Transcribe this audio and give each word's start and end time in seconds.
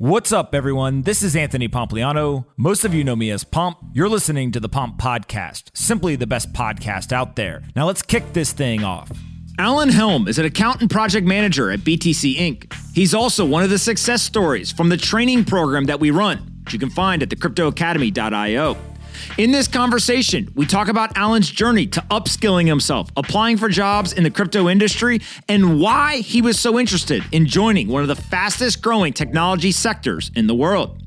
What's 0.00 0.32
up, 0.32 0.54
everyone? 0.54 1.02
This 1.02 1.22
is 1.22 1.36
Anthony 1.36 1.68
Pompliano. 1.68 2.46
Most 2.56 2.86
of 2.86 2.94
you 2.94 3.04
know 3.04 3.14
me 3.14 3.30
as 3.30 3.44
Pomp. 3.44 3.76
You're 3.92 4.08
listening 4.08 4.50
to 4.52 4.58
the 4.58 4.66
Pomp 4.66 4.98
Podcast, 4.98 5.64
simply 5.74 6.16
the 6.16 6.26
best 6.26 6.54
podcast 6.54 7.12
out 7.12 7.36
there. 7.36 7.62
Now 7.76 7.86
let's 7.86 8.00
kick 8.00 8.32
this 8.32 8.50
thing 8.54 8.82
off. 8.82 9.12
Allen 9.58 9.90
Helm 9.90 10.26
is 10.26 10.38
an 10.38 10.46
accountant 10.46 10.90
project 10.90 11.26
manager 11.26 11.70
at 11.70 11.80
BTC 11.80 12.38
Inc. 12.38 12.72
He's 12.94 13.12
also 13.12 13.44
one 13.44 13.62
of 13.62 13.68
the 13.68 13.76
success 13.76 14.22
stories 14.22 14.72
from 14.72 14.88
the 14.88 14.96
training 14.96 15.44
program 15.44 15.84
that 15.84 16.00
we 16.00 16.10
run, 16.10 16.50
which 16.64 16.72
you 16.72 16.78
can 16.78 16.88
find 16.88 17.22
at 17.22 17.28
thecryptoacademy.io. 17.28 18.78
In 19.38 19.52
this 19.52 19.68
conversation, 19.68 20.50
we 20.54 20.66
talk 20.66 20.88
about 20.88 21.16
Allen's 21.16 21.50
journey 21.50 21.86
to 21.88 22.00
upskilling 22.10 22.66
himself, 22.66 23.10
applying 23.16 23.56
for 23.56 23.68
jobs 23.68 24.12
in 24.12 24.24
the 24.24 24.30
crypto 24.30 24.68
industry, 24.68 25.20
and 25.48 25.80
why 25.80 26.18
he 26.18 26.42
was 26.42 26.58
so 26.58 26.78
interested 26.78 27.22
in 27.32 27.46
joining 27.46 27.88
one 27.88 28.02
of 28.02 28.08
the 28.08 28.16
fastest 28.16 28.82
growing 28.82 29.12
technology 29.12 29.72
sectors 29.72 30.30
in 30.34 30.46
the 30.46 30.54
world. 30.54 31.02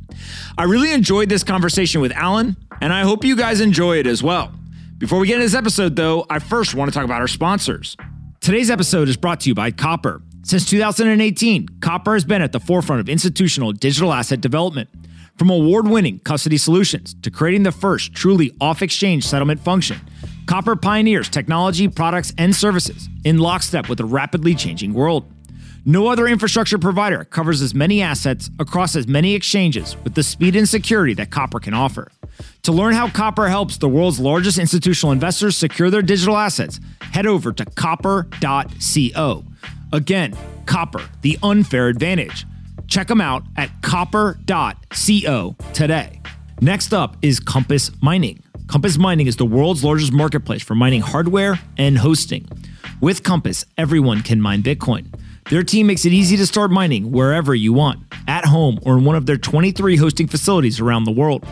I 0.57 0.63
really 0.63 0.91
enjoyed 0.91 1.29
this 1.29 1.43
conversation 1.43 2.01
with 2.01 2.11
Allen, 2.11 2.55
and 2.81 2.93
I 2.93 3.01
hope 3.01 3.23
you 3.23 3.35
guys 3.35 3.61
enjoy 3.61 3.97
it 3.97 4.07
as 4.07 4.21
well. 4.23 4.51
Before 4.97 5.19
we 5.19 5.27
get 5.27 5.35
into 5.35 5.45
this 5.45 5.55
episode, 5.55 5.95
though, 5.95 6.25
I 6.29 6.39
first 6.39 6.75
want 6.75 6.91
to 6.91 6.93
talk 6.93 7.05
about 7.05 7.21
our 7.21 7.27
sponsors. 7.27 7.97
Today's 8.39 8.69
episode 8.69 9.09
is 9.09 9.17
brought 9.17 9.41
to 9.41 9.49
you 9.49 9.55
by 9.55 9.71
Copper. 9.71 10.21
Since 10.43 10.69
2018, 10.69 11.79
Copper 11.79 12.13
has 12.13 12.25
been 12.25 12.41
at 12.41 12.51
the 12.51 12.59
forefront 12.59 12.99
of 12.99 13.09
institutional 13.09 13.71
digital 13.71 14.11
asset 14.11 14.41
development. 14.41 14.89
From 15.37 15.49
award 15.49 15.87
winning 15.87 16.19
custody 16.19 16.57
solutions 16.57 17.15
to 17.23 17.31
creating 17.31 17.63
the 17.63 17.71
first 17.71 18.13
truly 18.13 18.55
off 18.61 18.81
exchange 18.81 19.25
settlement 19.25 19.59
function, 19.59 19.99
Copper 20.45 20.75
pioneers 20.75 21.29
technology, 21.29 21.87
products, 21.87 22.33
and 22.37 22.55
services 22.55 23.09
in 23.23 23.39
lockstep 23.39 23.89
with 23.89 23.99
a 23.99 24.05
rapidly 24.05 24.53
changing 24.53 24.93
world. 24.93 25.25
No 25.85 26.07
other 26.07 26.27
infrastructure 26.27 26.77
provider 26.77 27.25
covers 27.25 27.61
as 27.61 27.73
many 27.73 28.01
assets 28.01 28.49
across 28.59 28.95
as 28.95 29.07
many 29.07 29.33
exchanges 29.33 29.97
with 30.03 30.13
the 30.13 30.23
speed 30.23 30.55
and 30.55 30.69
security 30.69 31.13
that 31.15 31.31
Copper 31.31 31.59
can 31.59 31.73
offer. 31.73 32.09
To 32.63 32.71
learn 32.71 32.93
how 32.93 33.09
Copper 33.09 33.47
helps 33.49 33.77
the 33.77 33.89
world's 33.89 34.19
largest 34.19 34.57
institutional 34.59 35.11
investors 35.11 35.57
secure 35.57 35.89
their 35.89 36.01
digital 36.01 36.37
assets, 36.37 36.79
head 37.01 37.25
over 37.25 37.51
to 37.51 37.65
copper.co. 37.65 39.43
Again, 39.91 40.37
Copper, 40.65 41.03
the 41.21 41.37
unfair 41.43 41.87
advantage. 41.87 42.45
Check 42.93 43.07
them 43.07 43.21
out 43.21 43.41
at 43.57 43.81
copper.co 43.81 45.55
today. 45.73 46.21
Next 46.61 46.93
up 46.93 47.17
is 47.23 47.39
Compass 47.39 47.89
Mining. 48.03 48.43
Compass 48.67 48.99
Mining 48.99 49.25
is 49.25 49.35
the 49.35 49.47
world's 49.47 49.83
largest 49.83 50.13
marketplace 50.13 50.61
for 50.61 50.75
mining 50.75 51.01
hardware 51.01 51.59
and 51.75 51.97
hosting. 51.97 52.47
With 53.01 53.23
Compass, 53.23 53.65
everyone 53.79 54.21
can 54.21 54.39
mine 54.39 54.61
Bitcoin. 54.61 55.07
Their 55.49 55.63
team 55.63 55.87
makes 55.87 56.05
it 56.05 56.13
easy 56.13 56.37
to 56.37 56.45
start 56.45 56.69
mining 56.69 57.11
wherever 57.11 57.55
you 57.55 57.73
want, 57.73 57.99
at 58.27 58.45
home 58.45 58.77
or 58.83 58.99
in 58.99 59.05
one 59.05 59.15
of 59.15 59.25
their 59.25 59.37
23 59.37 59.95
hosting 59.95 60.27
facilities 60.27 60.79
around 60.79 61.05
the 61.05 61.11
world. 61.11 61.47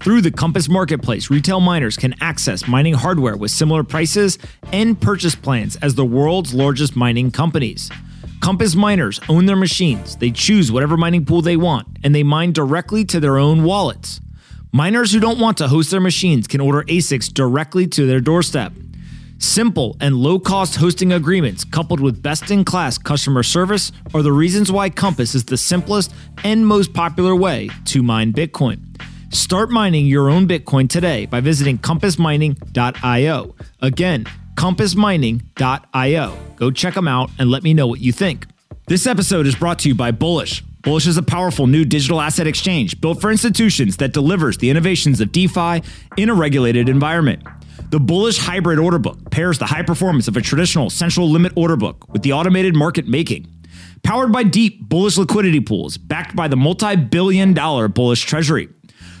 Through 0.00 0.20
the 0.20 0.30
Compass 0.30 0.68
Marketplace, 0.68 1.30
retail 1.30 1.58
miners 1.58 1.96
can 1.96 2.14
access 2.20 2.68
mining 2.68 2.94
hardware 2.94 3.36
with 3.36 3.50
similar 3.50 3.82
prices 3.82 4.38
and 4.70 5.00
purchase 5.00 5.34
plans 5.34 5.74
as 5.82 5.96
the 5.96 6.04
world's 6.04 6.54
largest 6.54 6.94
mining 6.94 7.32
companies. 7.32 7.90
Compass 8.46 8.76
miners 8.76 9.18
own 9.28 9.46
their 9.46 9.56
machines. 9.56 10.14
They 10.14 10.30
choose 10.30 10.70
whatever 10.70 10.96
mining 10.96 11.24
pool 11.24 11.42
they 11.42 11.56
want, 11.56 11.88
and 12.04 12.14
they 12.14 12.22
mine 12.22 12.52
directly 12.52 13.04
to 13.06 13.18
their 13.18 13.38
own 13.38 13.64
wallets. 13.64 14.20
Miners 14.70 15.12
who 15.12 15.18
don't 15.18 15.40
want 15.40 15.58
to 15.58 15.66
host 15.66 15.90
their 15.90 15.98
machines 15.98 16.46
can 16.46 16.60
order 16.60 16.84
ASICs 16.84 17.34
directly 17.34 17.88
to 17.88 18.06
their 18.06 18.20
doorstep. 18.20 18.72
Simple 19.38 19.96
and 20.00 20.14
low 20.14 20.38
cost 20.38 20.76
hosting 20.76 21.12
agreements 21.12 21.64
coupled 21.64 21.98
with 21.98 22.22
best 22.22 22.52
in 22.52 22.64
class 22.64 22.98
customer 22.98 23.42
service 23.42 23.90
are 24.14 24.22
the 24.22 24.30
reasons 24.30 24.70
why 24.70 24.90
Compass 24.90 25.34
is 25.34 25.46
the 25.46 25.56
simplest 25.56 26.14
and 26.44 26.64
most 26.64 26.94
popular 26.94 27.34
way 27.34 27.68
to 27.86 28.00
mine 28.00 28.32
Bitcoin. 28.32 28.78
Start 29.34 29.70
mining 29.70 30.06
your 30.06 30.30
own 30.30 30.46
Bitcoin 30.46 30.88
today 30.88 31.26
by 31.26 31.40
visiting 31.40 31.78
compassmining.io. 31.78 33.56
Again, 33.82 34.24
compassmining.io. 34.56 36.38
Go 36.56 36.70
check 36.70 36.94
them 36.94 37.06
out 37.06 37.30
and 37.38 37.50
let 37.50 37.62
me 37.62 37.74
know 37.74 37.86
what 37.86 38.00
you 38.00 38.12
think. 38.12 38.46
This 38.88 39.06
episode 39.06 39.46
is 39.46 39.54
brought 39.54 39.78
to 39.80 39.88
you 39.88 39.94
by 39.94 40.10
Bullish. 40.10 40.62
Bullish 40.82 41.06
is 41.06 41.16
a 41.16 41.22
powerful 41.22 41.66
new 41.66 41.84
digital 41.84 42.20
asset 42.20 42.46
exchange 42.46 43.00
built 43.00 43.20
for 43.20 43.30
institutions 43.30 43.96
that 43.96 44.12
delivers 44.12 44.58
the 44.58 44.70
innovations 44.70 45.20
of 45.20 45.32
DeFi 45.32 45.82
in 46.16 46.30
a 46.30 46.34
regulated 46.34 46.88
environment. 46.88 47.42
The 47.90 47.98
Bullish 48.00 48.38
Hybrid 48.38 48.78
Order 48.78 48.98
Book 48.98 49.30
pairs 49.30 49.58
the 49.58 49.66
high 49.66 49.82
performance 49.82 50.28
of 50.28 50.36
a 50.36 50.40
traditional 50.40 50.90
central 50.90 51.28
limit 51.28 51.52
order 51.56 51.76
book 51.76 52.08
with 52.12 52.22
the 52.22 52.32
automated 52.32 52.74
market 52.74 53.08
making. 53.08 53.48
Powered 54.04 54.30
by 54.30 54.44
deep 54.44 54.88
bullish 54.88 55.18
liquidity 55.18 55.60
pools 55.60 55.98
backed 55.98 56.36
by 56.36 56.46
the 56.46 56.56
multi 56.56 56.94
billion 56.94 57.52
dollar 57.52 57.88
bullish 57.88 58.22
treasury. 58.22 58.68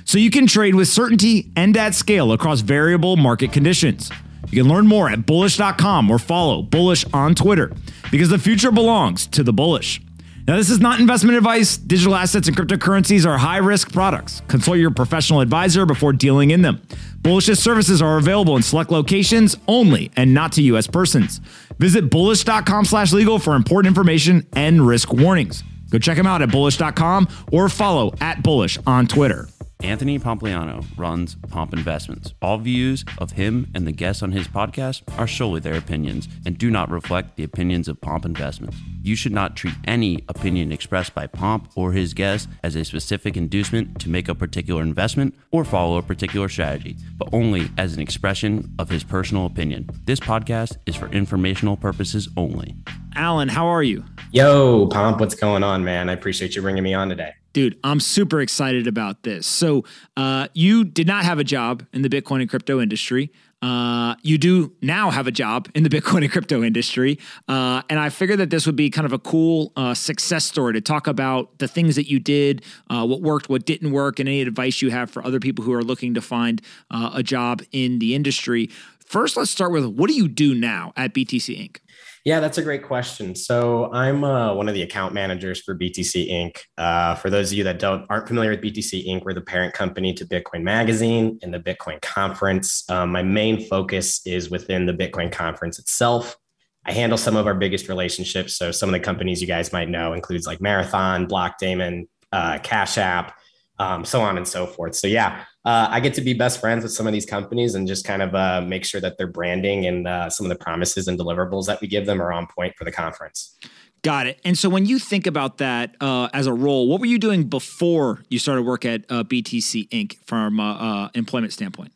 So 0.04 0.18
you 0.18 0.30
can 0.30 0.46
trade 0.46 0.76
with 0.76 0.86
certainty 0.86 1.50
and 1.56 1.76
at 1.76 1.94
scale 1.96 2.30
across 2.30 2.60
variable 2.60 3.16
market 3.16 3.52
conditions. 3.52 4.10
You 4.50 4.62
can 4.62 4.70
learn 4.70 4.86
more 4.86 5.10
at 5.10 5.26
bullish.com 5.26 6.10
or 6.10 6.18
follow 6.18 6.62
Bullish 6.62 7.04
on 7.12 7.34
Twitter 7.34 7.72
because 8.10 8.28
the 8.28 8.38
future 8.38 8.70
belongs 8.70 9.26
to 9.28 9.42
the 9.42 9.52
bullish. 9.52 10.00
Now, 10.46 10.56
this 10.56 10.70
is 10.70 10.78
not 10.78 11.00
investment 11.00 11.36
advice. 11.36 11.76
Digital 11.76 12.14
assets 12.14 12.46
and 12.46 12.56
cryptocurrencies 12.56 13.26
are 13.26 13.36
high 13.36 13.56
risk 13.56 13.92
products. 13.92 14.42
Consult 14.46 14.78
your 14.78 14.92
professional 14.92 15.40
advisor 15.40 15.84
before 15.86 16.12
dealing 16.12 16.52
in 16.52 16.62
them. 16.62 16.80
Bullish's 17.20 17.60
services 17.60 18.00
are 18.00 18.16
available 18.16 18.56
in 18.56 18.62
select 18.62 18.92
locations 18.92 19.56
only 19.66 20.12
and 20.14 20.32
not 20.32 20.52
to 20.52 20.62
U.S. 20.62 20.86
persons. 20.86 21.40
Visit 21.78 22.10
bullish.com 22.10 22.84
slash 22.84 23.12
legal 23.12 23.40
for 23.40 23.56
important 23.56 23.88
information 23.88 24.46
and 24.52 24.86
risk 24.86 25.12
warnings. 25.12 25.64
Go 25.90 25.98
check 25.98 26.16
them 26.16 26.26
out 26.26 26.42
at 26.42 26.52
bullish.com 26.52 27.26
or 27.50 27.68
follow 27.68 28.14
at 28.20 28.42
bullish 28.44 28.78
on 28.86 29.08
Twitter. 29.08 29.48
Anthony 29.82 30.18
Pompliano 30.18 30.84
runs 30.96 31.36
Pomp 31.50 31.74
Investments. 31.74 32.32
All 32.40 32.56
views 32.56 33.04
of 33.18 33.32
him 33.32 33.70
and 33.74 33.86
the 33.86 33.92
guests 33.92 34.22
on 34.22 34.32
his 34.32 34.48
podcast 34.48 35.02
are 35.18 35.28
solely 35.28 35.60
their 35.60 35.76
opinions 35.76 36.28
and 36.46 36.56
do 36.56 36.70
not 36.70 36.90
reflect 36.90 37.36
the 37.36 37.44
opinions 37.44 37.86
of 37.86 38.00
Pomp 38.00 38.24
Investments. 38.24 38.78
You 39.02 39.14
should 39.14 39.32
not 39.32 39.54
treat 39.54 39.74
any 39.84 40.24
opinion 40.30 40.72
expressed 40.72 41.14
by 41.14 41.26
Pomp 41.26 41.70
or 41.74 41.92
his 41.92 42.14
guests 42.14 42.48
as 42.64 42.74
a 42.74 42.86
specific 42.86 43.36
inducement 43.36 44.00
to 44.00 44.08
make 44.08 44.28
a 44.28 44.34
particular 44.34 44.82
investment 44.82 45.34
or 45.50 45.62
follow 45.62 45.98
a 45.98 46.02
particular 46.02 46.48
strategy, 46.48 46.96
but 47.18 47.28
only 47.32 47.68
as 47.76 47.94
an 47.94 48.00
expression 48.00 48.74
of 48.78 48.88
his 48.88 49.04
personal 49.04 49.44
opinion. 49.44 49.90
This 50.06 50.20
podcast 50.20 50.78
is 50.86 50.96
for 50.96 51.08
informational 51.08 51.76
purposes 51.76 52.30
only. 52.36 52.74
Allen, 53.14 53.48
how 53.48 53.66
are 53.66 53.82
you? 53.82 54.04
Yo, 54.32 54.86
Pomp, 54.88 55.20
what's 55.20 55.34
going 55.34 55.62
on, 55.62 55.84
man? 55.84 56.08
I 56.08 56.14
appreciate 56.14 56.56
you 56.56 56.62
bringing 56.62 56.82
me 56.82 56.94
on 56.94 57.10
today. 57.10 57.34
Dude, 57.56 57.78
I'm 57.82 58.00
super 58.00 58.42
excited 58.42 58.86
about 58.86 59.22
this. 59.22 59.46
So, 59.46 59.84
uh, 60.14 60.48
you 60.52 60.84
did 60.84 61.06
not 61.06 61.24
have 61.24 61.38
a 61.38 61.44
job 61.44 61.86
in 61.94 62.02
the 62.02 62.10
Bitcoin 62.10 62.42
and 62.42 62.50
crypto 62.50 62.82
industry. 62.82 63.32
Uh, 63.62 64.14
you 64.20 64.36
do 64.36 64.74
now 64.82 65.10
have 65.10 65.26
a 65.26 65.30
job 65.30 65.66
in 65.74 65.82
the 65.82 65.88
Bitcoin 65.96 66.22
and 66.22 66.30
crypto 66.30 66.62
industry. 66.62 67.18
Uh, 67.48 67.80
and 67.88 67.98
I 67.98 68.10
figured 68.10 68.40
that 68.40 68.50
this 68.50 68.66
would 68.66 68.76
be 68.76 68.90
kind 68.90 69.06
of 69.06 69.14
a 69.14 69.18
cool 69.18 69.72
uh, 69.74 69.94
success 69.94 70.44
story 70.44 70.74
to 70.74 70.82
talk 70.82 71.06
about 71.06 71.58
the 71.58 71.66
things 71.66 71.96
that 71.96 72.10
you 72.10 72.20
did, 72.20 72.62
uh, 72.90 73.06
what 73.06 73.22
worked, 73.22 73.48
what 73.48 73.64
didn't 73.64 73.90
work, 73.90 74.20
and 74.20 74.28
any 74.28 74.42
advice 74.42 74.82
you 74.82 74.90
have 74.90 75.10
for 75.10 75.24
other 75.24 75.40
people 75.40 75.64
who 75.64 75.72
are 75.72 75.82
looking 75.82 76.12
to 76.12 76.20
find 76.20 76.60
uh, 76.90 77.12
a 77.14 77.22
job 77.22 77.62
in 77.72 78.00
the 78.00 78.14
industry. 78.14 78.68
First, 79.06 79.36
let's 79.36 79.50
start 79.50 79.72
with 79.72 79.84
what 79.86 80.08
do 80.08 80.14
you 80.14 80.28
do 80.28 80.54
now 80.54 80.92
at 80.96 81.14
BTC 81.14 81.56
Inc.? 81.56 81.78
Yeah, 82.24 82.40
that's 82.40 82.58
a 82.58 82.62
great 82.62 82.82
question. 82.82 83.36
So 83.36 83.88
I'm 83.92 84.24
uh, 84.24 84.52
one 84.52 84.66
of 84.66 84.74
the 84.74 84.82
account 84.82 85.14
managers 85.14 85.62
for 85.62 85.78
BTC 85.78 86.28
Inc. 86.28 86.58
Uh, 86.76 87.14
for 87.14 87.30
those 87.30 87.52
of 87.52 87.58
you 87.58 87.62
that 87.62 87.78
don't 87.78 88.04
aren't 88.10 88.26
familiar 88.26 88.50
with 88.50 88.62
BTC 88.62 89.06
Inc., 89.06 89.24
we're 89.24 89.32
the 89.32 89.40
parent 89.40 89.74
company 89.74 90.12
to 90.14 90.26
Bitcoin 90.26 90.62
Magazine 90.62 91.38
and 91.42 91.54
the 91.54 91.60
Bitcoin 91.60 92.02
Conference. 92.02 92.84
Um, 92.90 93.12
my 93.12 93.22
main 93.22 93.64
focus 93.68 94.26
is 94.26 94.50
within 94.50 94.86
the 94.86 94.92
Bitcoin 94.92 95.30
Conference 95.30 95.78
itself. 95.78 96.36
I 96.84 96.90
handle 96.90 97.16
some 97.16 97.36
of 97.36 97.46
our 97.46 97.54
biggest 97.54 97.88
relationships. 97.88 98.56
So 98.56 98.72
some 98.72 98.88
of 98.88 98.92
the 98.92 99.00
companies 99.00 99.40
you 99.40 99.46
guys 99.46 99.72
might 99.72 99.88
know 99.88 100.12
includes 100.12 100.48
like 100.48 100.60
Marathon, 100.60 101.28
Blockdaemon, 101.28 102.08
uh, 102.32 102.58
Cash 102.60 102.98
App, 102.98 103.36
um, 103.78 104.04
so 104.04 104.20
on 104.20 104.36
and 104.36 104.48
so 104.48 104.66
forth. 104.66 104.96
So 104.96 105.06
yeah, 105.06 105.44
uh, 105.66 105.88
I 105.90 105.98
get 105.98 106.14
to 106.14 106.20
be 106.20 106.32
best 106.32 106.60
friends 106.60 106.84
with 106.84 106.92
some 106.92 107.08
of 107.08 107.12
these 107.12 107.26
companies 107.26 107.74
and 107.74 107.88
just 107.88 108.04
kind 108.04 108.22
of 108.22 108.34
uh, 108.36 108.60
make 108.60 108.84
sure 108.84 109.00
that 109.00 109.18
their 109.18 109.26
branding 109.26 109.86
and 109.86 110.06
uh, 110.06 110.30
some 110.30 110.46
of 110.46 110.50
the 110.50 110.64
promises 110.64 111.08
and 111.08 111.18
deliverables 111.18 111.66
that 111.66 111.80
we 111.80 111.88
give 111.88 112.06
them 112.06 112.22
are 112.22 112.32
on 112.32 112.46
point 112.46 112.76
for 112.76 112.84
the 112.84 112.92
conference. 112.92 113.58
Got 114.02 114.28
it. 114.28 114.40
And 114.44 114.56
so 114.56 114.68
when 114.68 114.86
you 114.86 115.00
think 115.00 115.26
about 115.26 115.58
that 115.58 115.96
uh, 116.00 116.28
as 116.32 116.46
a 116.46 116.52
role, 116.52 116.88
what 116.88 117.00
were 117.00 117.06
you 117.06 117.18
doing 117.18 117.44
before 117.44 118.22
you 118.28 118.38
started 118.38 118.62
work 118.62 118.84
at 118.84 119.04
uh, 119.08 119.24
BTC 119.24 119.88
Inc. 119.88 120.16
from 120.24 120.60
uh, 120.60 121.08
employment 121.14 121.52
standpoint? 121.52 121.92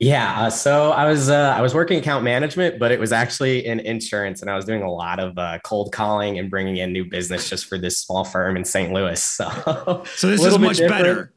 Yeah, 0.00 0.46
uh, 0.46 0.50
so 0.50 0.90
I 0.90 1.08
was 1.08 1.30
uh, 1.30 1.54
I 1.56 1.60
was 1.60 1.76
working 1.76 2.00
account 2.00 2.24
management, 2.24 2.80
but 2.80 2.90
it 2.90 2.98
was 2.98 3.12
actually 3.12 3.64
in 3.64 3.78
insurance, 3.78 4.40
and 4.40 4.50
I 4.50 4.56
was 4.56 4.64
doing 4.64 4.82
a 4.82 4.90
lot 4.90 5.20
of 5.20 5.38
uh, 5.38 5.60
cold 5.62 5.92
calling 5.92 6.40
and 6.40 6.50
bringing 6.50 6.78
in 6.78 6.92
new 6.92 7.04
business 7.04 7.48
just 7.48 7.66
for 7.66 7.78
this 7.78 7.98
small 7.98 8.24
firm 8.24 8.56
in 8.56 8.64
St. 8.64 8.92
Louis. 8.92 9.22
So, 9.46 10.02
so 10.16 10.26
this 10.28 10.44
is 10.44 10.58
much 10.58 10.78
different. 10.78 10.90
better. 10.90 11.32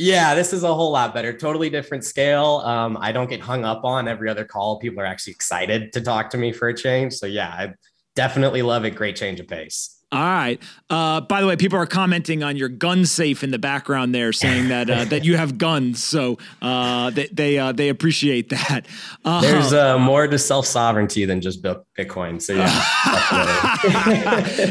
Yeah, 0.00 0.36
this 0.36 0.52
is 0.52 0.62
a 0.62 0.72
whole 0.72 0.92
lot 0.92 1.12
better. 1.12 1.32
Totally 1.32 1.70
different 1.70 2.04
scale. 2.04 2.62
Um, 2.64 2.96
I 3.00 3.10
don't 3.10 3.28
get 3.28 3.40
hung 3.40 3.64
up 3.64 3.84
on 3.84 4.06
every 4.06 4.28
other 4.28 4.44
call. 4.44 4.78
People 4.78 5.00
are 5.00 5.06
actually 5.06 5.32
excited 5.32 5.92
to 5.92 6.00
talk 6.00 6.30
to 6.30 6.38
me 6.38 6.52
for 6.52 6.68
a 6.68 6.74
change. 6.74 7.14
So 7.14 7.26
yeah, 7.26 7.48
I 7.48 7.74
definitely 8.14 8.62
love 8.62 8.84
it. 8.84 8.94
Great 8.94 9.16
change 9.16 9.40
of 9.40 9.48
pace. 9.48 9.97
All 10.10 10.18
right. 10.20 10.58
Uh, 10.88 11.20
by 11.20 11.42
the 11.42 11.46
way, 11.46 11.54
people 11.56 11.78
are 11.78 11.84
commenting 11.84 12.42
on 12.42 12.56
your 12.56 12.70
gun 12.70 13.04
safe 13.04 13.44
in 13.44 13.50
the 13.50 13.58
background 13.58 14.14
there, 14.14 14.32
saying 14.32 14.68
that 14.68 14.88
uh, 14.88 15.04
that 15.06 15.26
you 15.26 15.36
have 15.36 15.58
guns. 15.58 16.02
So 16.02 16.38
uh, 16.62 17.10
they 17.10 17.26
they, 17.26 17.58
uh, 17.58 17.72
they 17.72 17.90
appreciate 17.90 18.48
that. 18.48 18.86
Uh, 19.22 19.42
There's 19.42 19.74
uh, 19.74 19.98
more 19.98 20.26
to 20.26 20.38
self 20.38 20.64
sovereignty 20.64 21.26
than 21.26 21.42
just 21.42 21.62
Bitcoin. 21.62 22.40
So 22.40 22.54
yeah, 22.54 22.72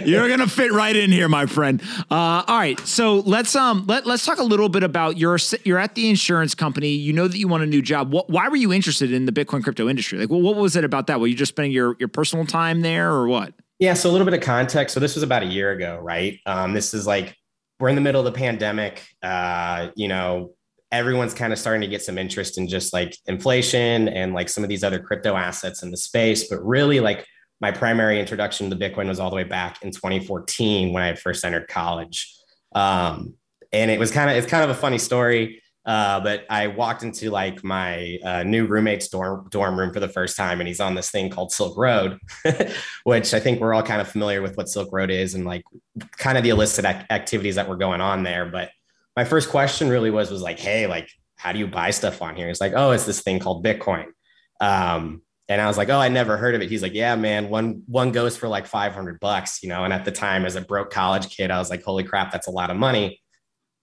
you're 0.06 0.28
gonna 0.28 0.48
fit 0.48 0.72
right 0.72 0.96
in 0.96 1.12
here, 1.12 1.30
my 1.30 1.46
friend. 1.46 1.84
all 2.10 2.44
right. 2.48 2.80
So 2.80 3.18
let's 3.18 3.56
um 3.56 3.86
let 3.86 4.08
let's 4.08 4.26
talk 4.26 4.40
a 4.40 4.44
little 4.44 4.70
bit 4.70 4.82
about 4.82 5.18
your 5.18 5.38
you're 5.64 5.78
at 5.78 5.94
the 5.94 6.10
insurance 6.10 6.56
company. 6.56 6.90
You 6.90 7.14
know 7.14 7.28
that 7.28 7.38
you 7.38 7.48
want 7.48 7.62
a 7.62 7.68
new 7.68 7.84
job. 7.84 8.12
What, 8.12 8.28
why 8.28 8.50
were 8.50 8.56
you 8.56 8.74
interested 8.74 9.12
in 9.12 9.26
the 9.26 9.32
Bitcoin 9.32 9.62
crypto 9.62 9.88
industry? 9.88 10.18
Like, 10.18 10.32
well, 10.32 10.42
what 10.42 10.56
was 10.56 10.76
it 10.76 10.84
about 10.84 11.06
that? 11.08 11.20
Were 11.20 11.28
you 11.28 11.36
just 11.36 11.50
spending 11.50 11.74
your 11.74 11.96
your 12.00 12.10
personal 12.10 12.48
time 12.48 12.82
there, 12.82 13.12
or 13.12 13.28
what? 13.28 13.54
Yeah, 13.80 13.94
so 13.94 14.10
a 14.10 14.12
little 14.12 14.26
bit 14.26 14.34
of 14.34 14.42
context. 14.42 14.94
So 14.94 15.00
this 15.00 15.16
was 15.16 15.24
about 15.24 15.44
a 15.44 15.48
year 15.48 15.72
ago, 15.72 16.00
right? 16.02 16.40
Um, 16.46 16.74
this 16.74 16.94
is 16.94 17.06
like 17.06 17.36
we're 17.80 17.90
in 17.90 17.96
the 17.96 18.02
middle 18.02 18.26
of 18.26 18.34
the 18.34 18.38
pandemic. 18.38 19.06
Uh, 19.22 19.90
you 19.96 20.08
know, 20.08 20.54
everyone's 20.92 21.34
kind 21.34 21.54
of 21.54 21.60
starting 21.60 21.82
to 21.82 21.88
get 21.88 22.02
some 22.02 22.18
interest 22.18 22.58
in 22.58 22.68
just 22.68 22.94
like 22.94 23.16
inflation 23.28 24.08
and 24.08 24.34
like 24.34 24.50
some 24.50 24.64
of 24.64 24.70
these 24.70 24.84
other 24.84 25.00
crypto 25.00 25.36
assets 25.36 25.84
in 25.84 25.92
the 25.92 25.98
space. 25.98 26.48
But 26.50 26.66
really, 26.66 27.00
like 27.00 27.26
my 27.62 27.72
primary 27.72 28.20
introduction 28.20 28.70
to 28.70 28.76
Bitcoin 28.76 29.08
was 29.08 29.20
all 29.20 29.30
the 29.30 29.36
way 29.36 29.44
back 29.44 29.84
in 29.84 29.92
2014 29.92 30.94
when 30.94 31.04
I 31.04 31.14
first 31.16 31.46
entered 31.46 31.68
college. 31.68 32.34
Um, 32.74 33.36
and 33.72 33.92
it 33.92 34.00
was 34.00 34.12
kind 34.12 34.30
of 34.30 34.38
it's 34.38 34.48
kind 34.48 34.64
of 34.64 34.70
a 34.70 34.80
funny 34.80 34.98
story. 34.98 35.62
Uh, 35.88 36.20
but 36.20 36.46
I 36.50 36.68
walked 36.68 37.04
into 37.04 37.32
like 37.32 37.64
my 37.64 38.20
uh, 38.22 38.44
new 38.44 38.68
roommate's 38.68 39.08
dorm 39.08 39.48
dorm 39.50 39.80
room 39.80 39.94
for 39.94 40.02
the 40.02 40.10
first 40.10 40.36
time, 40.36 40.60
and 40.60 40.68
he's 40.68 40.82
on 40.82 40.96
this 40.96 41.10
thing 41.10 41.30
called 41.30 41.54
Silk 41.54 41.78
Road, 41.78 42.20
which 43.06 43.34
I 43.34 43.40
think 43.40 43.62
we're 43.62 43.74
all 43.74 43.84
kind 43.84 44.02
of 44.02 44.10
familiar 44.10 44.42
with 44.42 44.58
what 44.58 44.68
Silk 44.68 44.90
Road 44.92 45.10
is 45.10 45.34
and 45.34 45.46
like 45.46 45.64
kind 46.18 46.38
of 46.38 46.44
the 46.44 46.50
illicit 46.50 46.84
ac- 46.84 47.06
activities 47.10 47.56
that 47.56 47.70
were 47.70 47.78
going 47.78 48.02
on 48.02 48.24
there. 48.24 48.46
But 48.46 48.70
my 49.16 49.24
first 49.24 49.50
question 49.50 49.88
really 49.88 50.12
was 50.12 50.30
was 50.30 50.42
like, 50.42 50.60
hey, 50.60 50.88
like, 50.88 51.10
how 51.38 51.54
do 51.54 51.60
you 51.60 51.68
buy 51.68 51.92
stuff 51.92 52.22
on 52.22 52.36
here? 52.36 52.50
It's 52.50 52.60
like, 52.60 52.74
oh, 52.76 52.92
it's 52.92 53.06
this 53.06 53.22
thing 53.22 53.40
called 53.40 53.64
Bitcoin. 53.64 54.08
Um, 54.60 55.22
and 55.48 55.62
I 55.62 55.68
was 55.68 55.78
like, 55.78 55.88
oh, 55.88 56.00
I 56.00 56.10
never 56.10 56.36
heard 56.36 56.54
of 56.54 56.62
it. 56.62 56.70
He's 56.70 56.84
like, 56.84 56.94
yeah, 56.94 57.16
man, 57.16 57.48
one 57.48 57.84
one 57.86 58.12
goes 58.12 58.36
for 58.36 58.50
like 58.50 58.68
500 58.68 59.22
bucks, 59.22 59.64
you 59.64 59.70
know. 59.70 59.86
And 59.86 59.94
at 59.94 60.04
the 60.04 60.12
time, 60.12 60.46
as 60.46 60.58
a 60.58 60.62
broke 60.62 60.90
college 60.90 61.30
kid, 61.34 61.50
I 61.50 61.60
was 61.60 61.70
like, 61.70 61.84
holy 61.84 62.04
crap, 62.04 62.34
that's 62.34 62.48
a 62.48 62.52
lot 62.52 62.70
of 62.72 62.76
money. 62.76 63.22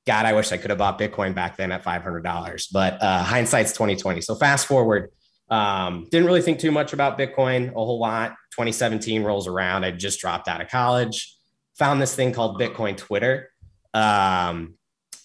God, 0.07 0.27
I 0.27 0.35
wish 0.35 0.53
I 0.53 0.59
could 0.59 0.71
have 0.71 0.79
bought 0.79 0.99
Bitcoin 0.99 1.35
back 1.35 1.57
then 1.57 1.73
at 1.73 1.83
$500, 1.83 2.67
but 2.73 3.03
uh, 3.03 3.23
hindsight's 3.23 3.73
2020. 3.73 4.21
So 4.21 4.35
fast 4.35 4.67
forward, 4.67 5.11
um, 5.49 6.07
didn't 6.11 6.27
really 6.27 6.43
think 6.43 6.59
too 6.59 6.71
much 6.71 6.93
about 6.93 7.19
Bitcoin 7.19 7.71
a 7.71 7.73
whole 7.73 7.99
lot. 7.99 8.31
2017 8.53 9.23
rolls 9.23 9.47
around. 9.47 9.85
I 9.85 9.91
just 9.91 10.21
dropped 10.21 10.47
out 10.47 10.61
of 10.61 10.69
college, 10.69 11.35
found 11.79 12.01
this 12.01 12.15
thing 12.15 12.33
called 12.33 12.61
Bitcoin 12.61 12.97
Twitter, 12.97 13.51
um, 13.93 14.75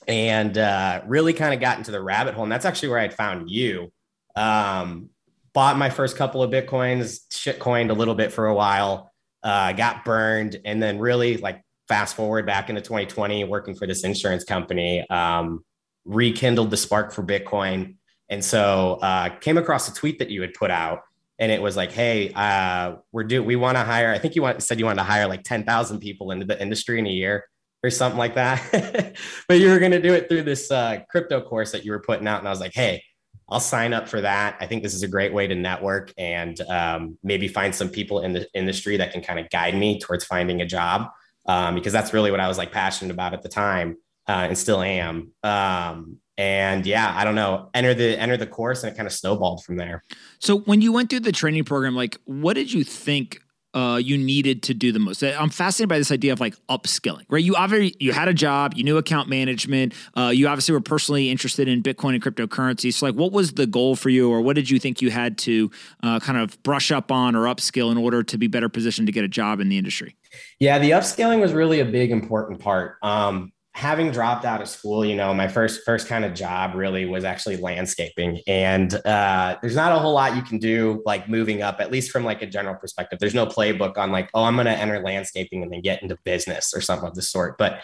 and 0.08 0.58
uh, 0.58 1.02
really 1.06 1.34
kind 1.34 1.54
of 1.54 1.60
got 1.60 1.78
into 1.78 1.92
the 1.92 2.02
rabbit 2.02 2.34
hole. 2.34 2.44
And 2.44 2.52
that's 2.52 2.66
actually 2.66 2.90
where 2.90 3.00
I 3.00 3.10
found 3.10 3.50
you. 3.50 3.92
Um, 4.36 5.10
bought 5.54 5.78
my 5.78 5.90
first 5.90 6.16
couple 6.16 6.42
of 6.42 6.52
Bitcoins, 6.52 7.20
shit 7.32 7.60
coined 7.60 7.92
a 7.92 7.94
little 7.94 8.16
bit 8.16 8.32
for 8.32 8.48
a 8.48 8.54
while, 8.54 9.12
uh, 9.44 9.74
got 9.74 10.06
burned, 10.06 10.60
and 10.66 10.82
then 10.82 11.00
really 11.00 11.38
like 11.38 11.62
fast 11.89 12.15
forward 12.15 12.45
back 12.45 12.69
into 12.69 12.81
2020, 12.81 13.44
working 13.45 13.75
for 13.75 13.88
this 13.88 14.03
insurance 14.03 14.45
company, 14.45 15.06
um, 15.09 15.65
rekindled 16.06 16.69
the 16.69 16.77
spark 16.77 17.12
for 17.12 17.24
Bitcoin. 17.24 17.95
And 18.30 18.45
so 18.45 19.00
uh, 19.01 19.30
came 19.39 19.57
across 19.57 19.89
a 19.89 19.94
tweet 19.94 20.19
that 20.19 20.30
you 20.30 20.41
had 20.41 20.53
put 20.53 20.69
out, 20.69 21.01
and 21.39 21.51
it 21.51 21.62
was 21.62 21.75
like, 21.75 21.91
"Hey, 21.91 22.31
uh, 22.33 22.97
we're 23.12 23.24
do 23.24 23.44
we 23.44 23.56
want 23.56 23.75
to 23.77 23.83
hire? 23.83 24.12
I 24.12 24.19
think 24.19 24.36
you 24.36 24.44
want, 24.44 24.62
said 24.62 24.77
you 24.77 24.86
wanted 24.86 25.00
to 25.00 25.03
hire 25.03 25.27
like 25.27 25.44
10,000 25.44 26.00
people 26.00 26.31
into 26.31 26.45
the 26.45 26.62
industry 26.62 27.00
in 27.00 27.07
a 27.07 27.12
year." 27.12 27.45
Or 27.81 27.89
something 27.89 28.19
like 28.19 28.36
that, 28.36 29.15
but 29.47 29.57
you 29.57 29.69
were 29.69 29.80
going 29.80 29.94
to 29.94 30.01
do 30.01 30.13
it 30.13 30.27
through 30.27 30.44
this 30.44 30.69
uh, 30.69 31.00
crypto 31.09 31.39
course 31.39 31.71
that 31.71 31.86
you 31.86 31.94
were 31.94 32.01
putting 32.01 32.27
out, 32.27 32.39
and 32.39 32.47
I 32.47 32.51
was 32.51 32.59
like, 32.59 32.74
"Hey, 32.74 33.01
I'll 33.47 33.62
sign 33.62 33.94
up 33.94 34.09
for 34.09 34.19
that. 34.19 34.57
I 34.59 34.68
think 34.68 34.83
this 34.83 34.94
is 34.94 35.01
a 35.01 35.07
great 35.07 35.33
way 35.33 35.47
to 35.47 35.56
network 35.56 36.12
and 36.18 36.59
um, 36.69 37.18
maybe 37.24 37.47
find 37.47 37.74
some 37.74 37.88
people 37.88 38.19
in 38.19 38.33
the 38.33 38.47
industry 38.53 38.97
that 38.97 39.13
can 39.13 39.21
kind 39.21 39.39
of 39.39 39.50
guide 39.50 39.75
me 39.75 39.97
towards 39.97 40.25
finding 40.25 40.62
a 40.62 40.65
job 40.65 41.09
um, 41.50 41.74
because 41.74 41.92
that's 41.92 42.13
really 42.13 42.30
what 42.30 42.40
I 42.40 42.48
was 42.48 42.60
like 42.60 42.72
passionate 42.72 43.12
about 43.12 43.34
at 43.34 43.42
the 43.42 43.50
time 43.50 43.98
uh, 44.28 44.46
and 44.48 44.57
still 44.57 44.84
am. 44.84 45.31
Um, 45.42 46.18
and 46.38 46.86
yeah, 46.86 47.12
I 47.13 47.25
don't 47.25 47.34
know, 47.34 47.72
enter 47.74 47.96
the 47.96 48.18
enter 48.18 48.38
the 48.38 48.46
course 48.46 48.84
and 48.84 48.94
it 48.94 48.96
kind 48.96 49.07
of 49.07 49.13
snowballed 49.13 49.63
from 49.63 49.75
there. 49.75 50.04
So 50.38 50.60
when 50.60 50.81
you 50.81 50.94
went 50.94 51.10
through 51.10 51.22
the 51.22 51.31
training 51.31 51.63
program, 51.63 51.96
like 51.96 52.18
what 52.25 52.54
did 52.54 52.72
you 52.72 52.84
think 52.84 53.42
uh, 53.74 54.00
you 54.04 54.18
needed 54.18 54.63
to 54.63 54.74
do 54.74 54.92
the 54.92 55.00
most? 55.00 55.24
I'm 55.24 55.50
fascinated 55.50 55.89
by 55.89 55.98
this 55.98 56.12
idea 56.12 56.33
of 56.33 56.39
like 56.39 56.56
upskilling, 56.68 57.25
right? 57.30 57.44
You 57.44 57.56
obviously 57.56 57.95
you 58.00 58.12
had 58.12 58.27
a 58.27 58.33
job, 58.33 58.74
you 58.75 58.83
knew 58.83 58.98
account 58.98 59.30
management, 59.30 59.94
uh, 60.18 60.31
you 60.33 60.48
obviously 60.48 60.74
were 60.74 60.81
personally 60.81 61.30
interested 61.30 61.68
in 61.68 61.83
Bitcoin 61.83 62.13
and 62.13 62.24
cryptocurrency. 62.24 62.94
So, 62.94 63.06
like, 63.06 63.16
what 63.16 63.31
was 63.31 63.54
the 63.54 63.68
goal 63.68 63.95
for 63.95 64.10
you, 64.10 64.30
or 64.30 64.42
what 64.42 64.56
did 64.56 64.69
you 64.69 64.80
think 64.80 65.01
you 65.01 65.12
had 65.12 65.38
to 65.39 65.71
uh, 66.04 66.19
kind 66.19 66.38
of 66.38 66.62
brush 66.63 66.92
up 66.92 67.12
on 67.12 67.36
or 67.36 67.44
upskill 67.44 67.92
in 67.92 67.98
order 67.98 68.24
to 68.24 68.38
be 68.38 68.48
better 68.48 68.69
positioned 68.69 69.07
to 69.07 69.12
get 69.12 69.24
a 69.24 69.30
job 69.30 69.60
in 69.60 69.69
the 69.69 69.77
industry? 69.77 70.15
Yeah, 70.60 70.80
the 70.80 70.92
upskilling 70.92 71.39
was 71.39 71.54
really 71.54 71.80
a 71.80 71.86
big 71.86 72.12
important 72.12 72.60
part. 72.60 72.98
Um, 73.01 73.51
having 73.80 74.12
dropped 74.12 74.44
out 74.44 74.62
of 74.62 74.68
school, 74.68 75.06
you 75.06 75.16
know, 75.16 75.34
my 75.34 75.48
first 75.48 75.86
first 75.86 76.06
kind 76.10 76.26
of 76.26 76.34
job 76.34 76.76
really 76.76 77.06
was 77.06 77.24
actually 77.24 77.56
landscaping, 77.56 78.42
and 78.46 78.94
uh, 79.06 79.56
there's 79.62 79.76
not 79.76 79.94
a 79.94 80.00
whole 80.00 80.14
lot 80.14 80.36
you 80.36 80.42
can 80.42 80.58
do 80.58 81.02
like 81.06 81.30
moving 81.30 81.62
up, 81.62 81.80
at 81.80 81.90
least 81.90 82.12
from 82.12 82.26
like 82.26 82.42
a 82.42 82.46
general 82.46 82.76
perspective. 82.76 83.20
There's 83.20 83.34
no 83.34 83.46
playbook 83.46 83.98
on 83.98 84.12
like, 84.12 84.30
oh, 84.34 84.44
I'm 84.44 84.56
going 84.56 84.66
to 84.66 84.74
enter 84.74 85.02
landscaping 85.02 85.64
and 85.64 85.72
then 85.72 85.80
get 85.81 86.04
into 86.04 86.18
business 86.26 86.74
or 86.76 86.81
something 86.81 87.08
of 87.08 87.16
the 87.16 87.22
sort. 87.22 87.58
But 87.58 87.80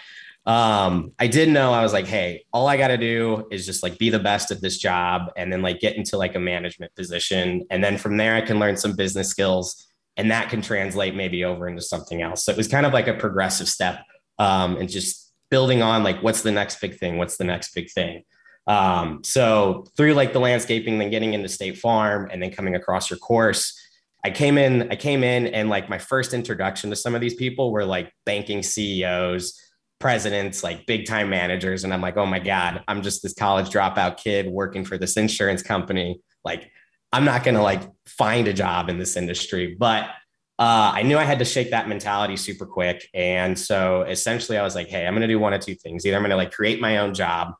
um, 0.45 1.13
I 1.17 1.27
did 1.27 1.47
know 1.47 1.71
I 1.71 1.81
was 1.81 1.93
like, 1.93 2.07
hey, 2.07 2.43
all 2.51 2.67
I 2.67 2.75
got 2.75 2.89
to 2.89 2.97
do 2.97 3.47
is 3.49 3.65
just 3.65 3.81
like 3.81 3.97
be 3.97 4.09
the 4.09 4.19
best 4.19 4.51
at 4.51 4.59
this 4.59 4.77
job, 4.77 5.31
and 5.37 5.51
then 5.51 5.61
like 5.61 5.79
get 5.79 5.95
into 5.95 6.17
like 6.17 6.35
a 6.35 6.41
management 6.41 6.93
position, 6.95 7.65
and 7.69 7.81
then 7.81 7.97
from 7.97 8.17
there 8.17 8.35
I 8.35 8.41
can 8.41 8.59
learn 8.59 8.75
some 8.75 8.97
business 8.97 9.29
skills, 9.29 9.87
and 10.17 10.29
that 10.29 10.49
can 10.49 10.61
translate 10.61 11.15
maybe 11.15 11.45
over 11.45 11.69
into 11.69 11.81
something 11.81 12.21
else. 12.21 12.43
So 12.43 12.51
it 12.51 12.57
was 12.57 12.67
kind 12.67 12.85
of 12.85 12.91
like 12.91 13.07
a 13.07 13.13
progressive 13.13 13.69
step, 13.69 13.99
um, 14.39 14.75
and 14.75 14.89
just 14.89 15.24
building 15.55 15.81
on 15.81 16.03
like 16.03 16.21
what's 16.21 16.41
the 16.41 16.51
next 16.51 16.81
big 16.81 16.97
thing? 16.97 17.17
What's 17.17 17.37
the 17.37 17.45
next 17.45 17.73
big 17.73 17.89
thing? 17.89 18.23
Um, 18.67 19.23
so 19.23 19.85
through 19.95 20.13
like 20.13 20.33
the 20.33 20.39
landscaping 20.39 20.97
then 20.99 21.09
getting 21.09 21.33
into 21.33 21.47
state 21.47 21.77
farm 21.77 22.27
and 22.29 22.43
then 22.43 22.51
coming 22.51 22.75
across 22.75 23.09
your 23.09 23.19
course 23.19 23.79
i 24.25 24.31
came 24.31 24.57
in 24.57 24.91
i 24.91 24.95
came 24.95 25.23
in 25.23 25.45
and 25.45 25.69
like 25.69 25.87
my 25.87 25.99
first 25.99 26.33
introduction 26.33 26.89
to 26.89 26.95
some 26.95 27.13
of 27.13 27.21
these 27.21 27.35
people 27.35 27.71
were 27.71 27.85
like 27.85 28.11
banking 28.25 28.63
ceos 28.63 29.53
presidents 29.99 30.63
like 30.63 30.87
big 30.87 31.05
time 31.05 31.29
managers 31.29 31.83
and 31.83 31.93
i'm 31.93 32.01
like 32.01 32.17
oh 32.17 32.25
my 32.25 32.39
god 32.39 32.83
i'm 32.87 33.03
just 33.03 33.21
this 33.21 33.35
college 33.35 33.69
dropout 33.69 34.17
kid 34.17 34.47
working 34.47 34.83
for 34.83 34.97
this 34.97 35.15
insurance 35.15 35.61
company. 35.61 36.19
Like 36.43 36.71
i'm 37.13 37.23
not 37.23 37.43
going 37.43 37.55
to 37.55 37.61
like 37.61 37.83
find 38.07 38.47
a 38.47 38.53
job 38.53 38.89
in 38.89 38.97
this 38.97 39.15
industry 39.15 39.75
but 39.79 40.09
uh, 40.57 40.91
I 40.95 41.03
knew 41.03 41.17
I 41.17 41.23
had 41.23 41.39
to 41.39 41.45
shake 41.45 41.71
that 41.71 41.89
mentality 41.89 42.37
super 42.37 42.65
quick. 42.65 43.09
And 43.13 43.59
so 43.59 44.03
essentially, 44.03 44.57
I 44.57 44.63
was 44.63 44.73
like, 44.73 44.87
hey, 44.87 45.05
I'm 45.05 45.13
going 45.13 45.21
to 45.21 45.27
do 45.27 45.39
one 45.39 45.53
of 45.53 45.61
two 45.61 45.75
things. 45.75 46.05
Either 46.05 46.15
I'm 46.15 46.21
going 46.21 46.29
to 46.29 46.37
like 46.37 46.53
create 46.53 46.79
my 46.79 46.99
own 46.99 47.13
job 47.13 47.53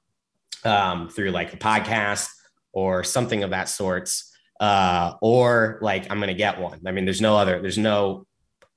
um, 0.64 1.10
through 1.10 1.32
like 1.32 1.54
a 1.54 1.58
podcast 1.58 2.30
or 2.72 3.04
something 3.04 3.44
of 3.44 3.50
that 3.50 3.68
sorts, 3.68 4.34
uh, 4.62 5.14
or 5.22 5.78
like 5.82 6.10
I'm 6.10 6.20
going 6.20 6.30
to 6.30 6.34
get 6.34 6.60
one. 6.60 6.80
I 6.86 6.92
mean, 6.92 7.04
there's 7.04 7.22
no 7.22 7.38
other, 7.38 7.62
there's 7.62 7.78
no 7.78 8.26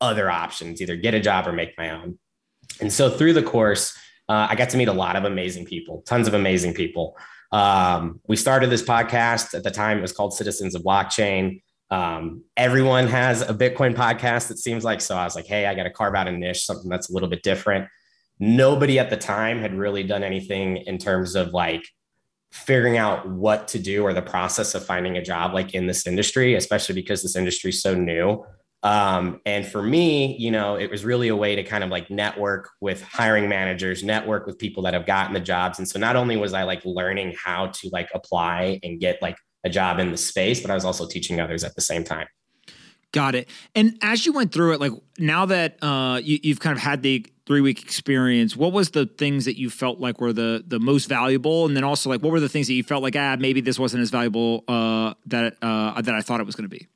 other 0.00 0.30
options, 0.30 0.82
either 0.82 0.96
get 0.96 1.14
a 1.14 1.20
job 1.20 1.46
or 1.46 1.52
make 1.52 1.78
my 1.78 1.90
own. 1.90 2.18
And 2.80 2.92
so 2.92 3.10
through 3.10 3.34
the 3.34 3.42
course, 3.42 3.96
uh, 4.28 4.48
I 4.50 4.56
got 4.56 4.70
to 4.70 4.76
meet 4.76 4.88
a 4.88 4.92
lot 4.92 5.16
of 5.16 5.24
amazing 5.24 5.64
people, 5.64 6.02
tons 6.06 6.28
of 6.28 6.34
amazing 6.34 6.74
people. 6.74 7.16
Um, 7.50 8.20
we 8.28 8.36
started 8.36 8.68
this 8.70 8.82
podcast 8.82 9.54
at 9.54 9.62
the 9.62 9.70
time, 9.70 9.98
it 9.98 10.02
was 10.02 10.12
called 10.12 10.34
Citizens 10.34 10.74
of 10.74 10.82
Blockchain. 10.82 11.62
Um, 11.90 12.44
everyone 12.56 13.06
has 13.08 13.42
a 13.42 13.54
Bitcoin 13.54 13.94
podcast, 13.94 14.50
it 14.50 14.58
seems 14.58 14.84
like. 14.84 15.00
So 15.00 15.16
I 15.16 15.24
was 15.24 15.34
like, 15.34 15.46
hey, 15.46 15.66
I 15.66 15.74
got 15.74 15.84
to 15.84 15.90
carve 15.90 16.14
out 16.14 16.28
a 16.28 16.32
niche, 16.32 16.64
something 16.64 16.88
that's 16.88 17.10
a 17.10 17.12
little 17.12 17.28
bit 17.28 17.42
different. 17.42 17.88
Nobody 18.38 18.98
at 18.98 19.10
the 19.10 19.16
time 19.16 19.58
had 19.58 19.74
really 19.74 20.02
done 20.02 20.22
anything 20.22 20.78
in 20.78 20.98
terms 20.98 21.34
of 21.34 21.48
like 21.48 21.84
figuring 22.52 22.96
out 22.96 23.28
what 23.28 23.68
to 23.68 23.78
do 23.78 24.02
or 24.02 24.14
the 24.14 24.22
process 24.22 24.74
of 24.74 24.84
finding 24.84 25.16
a 25.16 25.22
job 25.22 25.52
like 25.54 25.74
in 25.74 25.86
this 25.86 26.06
industry, 26.06 26.54
especially 26.54 26.94
because 26.94 27.22
this 27.22 27.36
industry 27.36 27.70
is 27.70 27.82
so 27.82 27.94
new. 27.94 28.44
Um, 28.82 29.40
and 29.44 29.66
for 29.66 29.82
me, 29.82 30.36
you 30.38 30.52
know, 30.52 30.76
it 30.76 30.88
was 30.90 31.04
really 31.04 31.28
a 31.28 31.36
way 31.36 31.56
to 31.56 31.64
kind 31.64 31.82
of 31.82 31.90
like 31.90 32.10
network 32.10 32.70
with 32.80 33.02
hiring 33.02 33.48
managers, 33.48 34.04
network 34.04 34.46
with 34.46 34.58
people 34.58 34.84
that 34.84 34.94
have 34.94 35.04
gotten 35.04 35.34
the 35.34 35.40
jobs. 35.40 35.78
And 35.78 35.88
so 35.88 35.98
not 35.98 36.14
only 36.14 36.36
was 36.36 36.54
I 36.54 36.62
like 36.62 36.84
learning 36.84 37.34
how 37.42 37.66
to 37.66 37.90
like 37.92 38.08
apply 38.14 38.78
and 38.84 39.00
get 39.00 39.20
like 39.20 39.36
a 39.64 39.70
job 39.70 39.98
in 39.98 40.10
the 40.10 40.16
space, 40.16 40.60
but 40.60 40.70
I 40.70 40.74
was 40.74 40.84
also 40.84 41.06
teaching 41.06 41.40
others 41.40 41.64
at 41.64 41.74
the 41.74 41.80
same 41.80 42.04
time. 42.04 42.26
Got 43.12 43.34
it. 43.34 43.48
And 43.74 43.96
as 44.02 44.26
you 44.26 44.32
went 44.34 44.52
through 44.52 44.74
it, 44.74 44.80
like 44.80 44.92
now 45.18 45.46
that 45.46 45.82
uh, 45.82 46.20
you, 46.22 46.38
have 46.52 46.60
kind 46.60 46.76
of 46.76 46.82
had 46.82 47.02
the 47.02 47.24
three 47.46 47.62
week 47.62 47.82
experience, 47.82 48.54
what 48.54 48.72
was 48.72 48.90
the 48.90 49.06
things 49.06 49.46
that 49.46 49.58
you 49.58 49.70
felt 49.70 49.98
like 49.98 50.20
were 50.20 50.34
the 50.34 50.62
the 50.66 50.78
most 50.78 51.08
valuable, 51.08 51.64
and 51.64 51.74
then 51.74 51.84
also 51.84 52.10
like 52.10 52.20
what 52.20 52.32
were 52.32 52.40
the 52.40 52.50
things 52.50 52.66
that 52.66 52.74
you 52.74 52.82
felt 52.82 53.02
like 53.02 53.16
ah 53.16 53.36
maybe 53.38 53.62
this 53.62 53.78
wasn't 53.78 54.02
as 54.02 54.10
valuable 54.10 54.62
uh, 54.68 55.14
that 55.24 55.56
uh, 55.62 55.98
that 56.02 56.14
I 56.14 56.20
thought 56.20 56.40
it 56.40 56.46
was 56.46 56.54
going 56.54 56.68
to 56.68 56.76
be? 56.76 56.86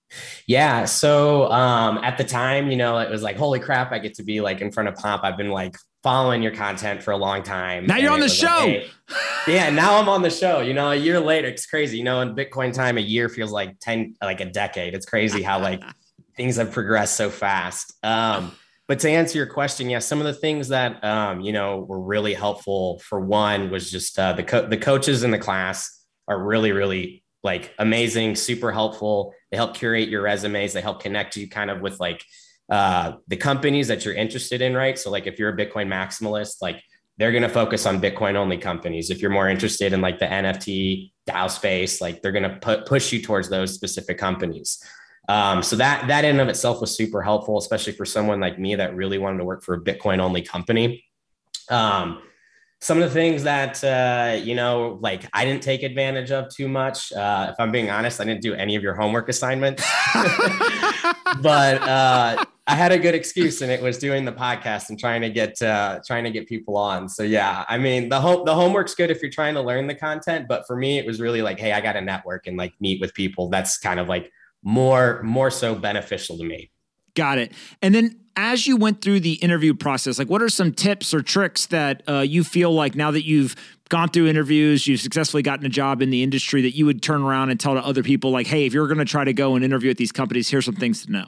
Yeah. 0.47 0.85
So 0.85 1.51
um, 1.51 1.97
at 2.05 2.19
the 2.19 2.25
time, 2.25 2.71
you 2.71 2.77
know, 2.77 2.99
it 2.99 3.11
was 3.11 3.23
like, 3.23 3.37
holy 3.37 3.59
crap, 3.59 3.91
I 3.91 3.99
get 3.99 4.13
to 4.17 4.23
be 4.23 4.43
like 4.43 4.61
in 4.61 4.71
front 4.71 4.91
of 4.91 4.97
Pomp. 4.97 5.25
I've 5.25 5.39
been 5.39 5.51
like 5.51 5.77
following 6.03 6.43
your 6.43 6.53
content 6.53 7.03
for 7.03 7.13
a 7.13 7.17
long 7.17 7.43
time. 7.43 7.87
Now 7.87 7.97
you're 7.97 8.13
on 8.13 8.21
the 8.21 8.29
show. 8.29 8.47
Like, 8.47 8.91
hey. 9.47 9.55
yeah. 9.55 9.71
Now 9.71 10.01
I'm 10.01 10.09
on 10.09 10.23
the 10.23 10.31
show. 10.31 10.61
You 10.61 10.75
know, 10.75 10.91
a 10.91 10.97
year 10.97 11.21
later, 11.21 11.49
it's 11.49 11.67
crazy. 11.67 11.99
You 11.99 12.05
know, 12.05 12.21
in 12.21 12.35
Bitcoin 12.35 12.73
time, 12.73 12.99
a 12.99 13.03
year 13.03 13.29
feels 13.29 13.53
like 13.53 13.79
10, 13.81 14.17
like 14.23 14.41
a 14.41 14.47
decade. 14.47 14.95
It's 14.95 15.07
crazy 15.07 15.43
how 15.43 15.61
like 15.61 15.83
things 16.37 16.57
have 16.57 16.73
progressed 16.73 17.17
so 17.17 17.31
fast. 17.31 17.95
Um, 18.03 18.53
but 18.89 18.99
to 19.01 19.11
answer 19.11 19.39
your 19.39 19.47
question, 19.47 19.89
yes, 19.89 20.05
yeah, 20.05 20.07
some 20.07 20.19
of 20.19 20.27
the 20.27 20.35
things 20.35 20.69
that 20.69 21.03
um, 21.05 21.41
you 21.41 21.53
know 21.53 21.79
were 21.79 22.01
really 22.01 22.35
helpful 22.35 22.99
for 22.99 23.21
one 23.21 23.71
was 23.71 23.91
just 23.91 24.19
uh, 24.19 24.33
the 24.33 24.43
co- 24.43 24.67
the 24.67 24.77
coaches 24.77 25.23
in 25.23 25.31
the 25.31 25.39
class 25.39 26.05
are 26.29 26.43
really 26.43 26.73
really 26.73 27.23
like 27.43 27.73
amazing, 27.79 28.37
super 28.37 28.71
helpful. 28.73 29.35
They 29.51 29.57
help 29.57 29.75
curate 29.75 30.09
your 30.09 30.23
resumes. 30.23 30.73
They 30.73 30.81
help 30.81 31.03
connect 31.03 31.37
you 31.37 31.49
kind 31.49 31.71
of 31.71 31.81
with 31.81 32.01
like 32.01 32.25
uh, 32.73 33.19
the 33.29 33.37
companies 33.37 33.89
that 33.89 34.03
you're 34.03 34.15
interested 34.15 34.63
in, 34.63 34.73
right? 34.75 34.99
So 34.99 35.11
like 35.11 35.27
if 35.27 35.39
you're 35.39 35.51
a 35.51 35.57
Bitcoin 35.57 35.89
maximalist, 35.89 36.63
like 36.63 36.83
they're 37.19 37.31
going 37.31 37.43
to 37.43 37.49
focus 37.51 37.85
on 37.85 38.01
Bitcoin 38.01 38.35
only 38.35 38.57
companies. 38.57 39.11
If 39.11 39.21
you're 39.21 39.31
more 39.31 39.51
interested 39.51 39.93
in 39.93 40.01
like 40.01 40.19
the 40.19 40.25
NFT 40.25 41.13
DAO 41.29 41.51
space, 41.51 42.01
like 42.01 42.23
they're 42.23 42.33
going 42.33 42.51
to 42.51 42.57
put 42.63 42.87
push 42.87 43.13
you 43.13 43.21
towards 43.21 43.51
those 43.51 43.75
specific 43.75 44.17
companies. 44.17 44.83
Um, 45.29 45.63
so 45.63 45.77
that 45.77 46.09
that 46.09 46.25
in 46.25 46.31
and 46.31 46.41
of 46.41 46.49
itself 46.49 46.81
was 46.81 46.97
super 46.97 47.21
helpful, 47.21 47.59
especially 47.59 47.93
for 47.93 48.07
someone 48.07 48.41
like 48.41 48.59
me 48.59 48.75
that 48.77 48.97
really 48.97 49.19
wanted 49.19 49.37
to 49.39 49.45
work 49.45 49.63
for 49.63 49.75
a 49.75 49.81
Bitcoin 49.81 50.19
only 50.19 50.41
company. 50.41 51.05
Um, 51.69 52.23
some 52.81 53.01
of 53.01 53.05
the 53.05 53.15
things 53.15 53.43
that 53.43 53.85
uh, 53.85 54.35
you 54.43 54.57
know 54.57 54.99
like 55.01 55.29
i 55.33 55.45
didn't 55.45 55.63
take 55.63 55.85
advantage 55.85 56.33
of 56.33 56.49
too 56.49 56.69
much 56.69 57.13
uh, 57.13 57.49
if 57.51 57.55
i'm 57.61 57.71
being 57.71 57.91
honest 57.91 58.21
i 58.21 58.25
didn't 58.25 58.43
do 58.43 58.55
any 58.55 58.75
of 58.75 58.83
your 58.83 58.95
homework 58.95 59.29
assignments 59.29 59.85
but 61.41 61.81
uh, 61.83 62.45
i 62.67 62.75
had 62.75 62.93
a 62.93 62.99
good 62.99 63.15
excuse 63.15 63.61
and 63.63 63.71
it 63.73 63.83
was 63.83 63.99
doing 63.99 64.25
the 64.25 64.33
podcast 64.33 64.89
and 64.89 64.99
trying 64.99 65.21
to 65.21 65.31
get 65.31 65.61
uh, 65.63 66.01
trying 66.07 66.25
to 66.25 66.31
get 66.31 66.47
people 66.47 66.77
on. 66.77 67.09
So 67.09 67.23
yeah 67.23 67.65
i 67.69 67.79
mean 67.79 68.09
the 68.09 68.21
home 68.21 68.45
the 68.45 68.55
homework's 68.55 68.95
good 68.95 69.11
if 69.11 69.21
you're 69.23 69.31
trying 69.31 69.55
to 69.55 69.63
learn 69.63 69.87
the 69.87 69.95
content 69.95 70.47
but 70.49 70.67
for 70.67 70.77
me 70.77 70.99
it 70.99 71.07
was 71.07 71.21
really 71.21 71.43
like 71.43 71.59
hey 71.59 71.73
i 71.73 71.81
got 71.81 71.93
to 71.95 72.01
network 72.01 72.47
and 72.47 72.57
like 72.57 72.73
meet 72.81 73.01
with 73.01 73.15
people. 73.15 73.49
That's 73.49 73.79
kind 73.79 74.01
of 74.01 74.09
like 74.09 74.31
more 74.63 75.23
more 75.23 75.51
so 75.51 75.75
beneficial 75.75 76.39
to 76.39 76.45
me. 76.45 76.71
Got 77.15 77.39
it. 77.39 77.53
And 77.83 77.95
then 77.95 78.19
as 78.37 78.67
you 78.67 78.77
went 78.77 79.03
through 79.03 79.21
the 79.21 79.35
interview 79.35 79.75
process, 79.75 80.19
like 80.19 80.31
what 80.31 80.41
are 80.41 80.49
some 80.49 80.73
tips 80.73 81.13
or 81.13 81.21
tricks 81.21 81.67
that 81.67 82.03
uh, 82.09 82.21
you 82.21 82.45
feel 82.45 82.73
like 82.73 82.95
now 82.95 83.11
that 83.11 83.27
you've 83.27 83.55
gone 83.91 84.09
through 84.09 84.27
interviews, 84.27 84.87
you've 84.87 85.01
successfully 85.01 85.43
gotten 85.43 85.67
a 85.67 85.69
job 85.69 86.01
in 86.01 86.09
the 86.09 86.23
industry 86.23 86.63
that 86.63 86.75
you 86.75 86.87
would 86.87 87.03
turn 87.03 87.23
around 87.23 87.51
and 87.51 87.61
tell 87.61 87.75
to 87.75 87.85
other 87.85 88.03
people, 88.03 88.31
like, 88.31 88.47
hey, 88.47 88.65
if 88.65 88.73
you're 88.73 88.87
going 88.87 88.99
to 88.99 89.05
try 89.05 89.25
to 89.25 89.35
go 89.35 89.55
and 89.55 89.63
interview 89.63 89.91
at 89.91 89.99
these 89.99 90.13
companies, 90.13 90.49
here's 90.49 90.65
some 90.65 90.75
things 90.75 91.05
to 91.05 91.13
know? 91.13 91.27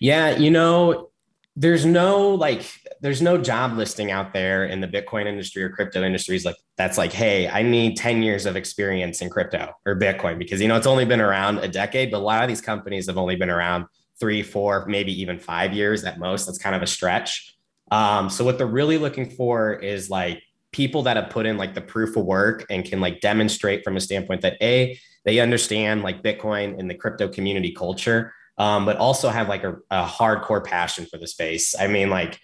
Yeah, 0.00 0.36
you 0.36 0.50
know, 0.50 1.10
there's 1.56 1.84
no 1.84 2.30
like, 2.30 2.70
there's 3.00 3.20
no 3.20 3.38
job 3.38 3.76
listing 3.76 4.10
out 4.10 4.32
there 4.32 4.64
in 4.64 4.80
the 4.80 4.88
Bitcoin 4.88 5.26
industry 5.26 5.62
or 5.62 5.70
crypto 5.70 6.02
industries 6.02 6.44
like 6.44 6.56
that's 6.76 6.96
like, 6.96 7.12
hey, 7.12 7.48
I 7.48 7.62
need 7.62 7.96
10 7.96 8.22
years 8.22 8.46
of 8.46 8.56
experience 8.56 9.20
in 9.20 9.28
crypto 9.30 9.72
or 9.84 9.98
Bitcoin 9.98 10.38
because, 10.38 10.60
you 10.60 10.68
know, 10.68 10.76
it's 10.76 10.86
only 10.86 11.04
been 11.04 11.20
around 11.20 11.58
a 11.58 11.68
decade, 11.68 12.10
but 12.10 12.18
a 12.18 12.24
lot 12.24 12.42
of 12.42 12.48
these 12.48 12.60
companies 12.60 13.06
have 13.06 13.18
only 13.18 13.36
been 13.36 13.50
around 13.50 13.86
three, 14.18 14.42
four, 14.42 14.86
maybe 14.86 15.18
even 15.20 15.38
five 15.38 15.72
years 15.72 16.04
at 16.04 16.18
most. 16.18 16.46
That's 16.46 16.58
kind 16.58 16.76
of 16.76 16.82
a 16.82 16.86
stretch. 16.86 17.56
Um, 17.90 18.30
so 18.30 18.44
what 18.44 18.58
they're 18.58 18.66
really 18.66 18.98
looking 18.98 19.28
for 19.28 19.74
is 19.74 20.10
like 20.10 20.42
people 20.72 21.02
that 21.02 21.16
have 21.16 21.30
put 21.30 21.46
in 21.46 21.56
like 21.56 21.74
the 21.74 21.80
proof 21.80 22.16
of 22.16 22.24
work 22.24 22.64
and 22.70 22.84
can 22.84 23.00
like 23.00 23.20
demonstrate 23.20 23.82
from 23.82 23.96
a 23.96 24.00
standpoint 24.00 24.42
that 24.42 24.56
a 24.62 24.98
they 25.24 25.40
understand 25.40 26.02
like 26.02 26.22
Bitcoin 26.22 26.78
and 26.78 26.88
the 26.88 26.94
crypto 26.94 27.28
community 27.28 27.72
culture, 27.72 28.32
um, 28.60 28.84
but 28.84 28.98
also 28.98 29.30
have 29.30 29.48
like 29.48 29.64
a, 29.64 29.76
a 29.90 30.04
hardcore 30.04 30.62
passion 30.62 31.06
for 31.06 31.16
the 31.16 31.26
space. 31.26 31.74
I 31.74 31.86
mean, 31.86 32.10
like 32.10 32.38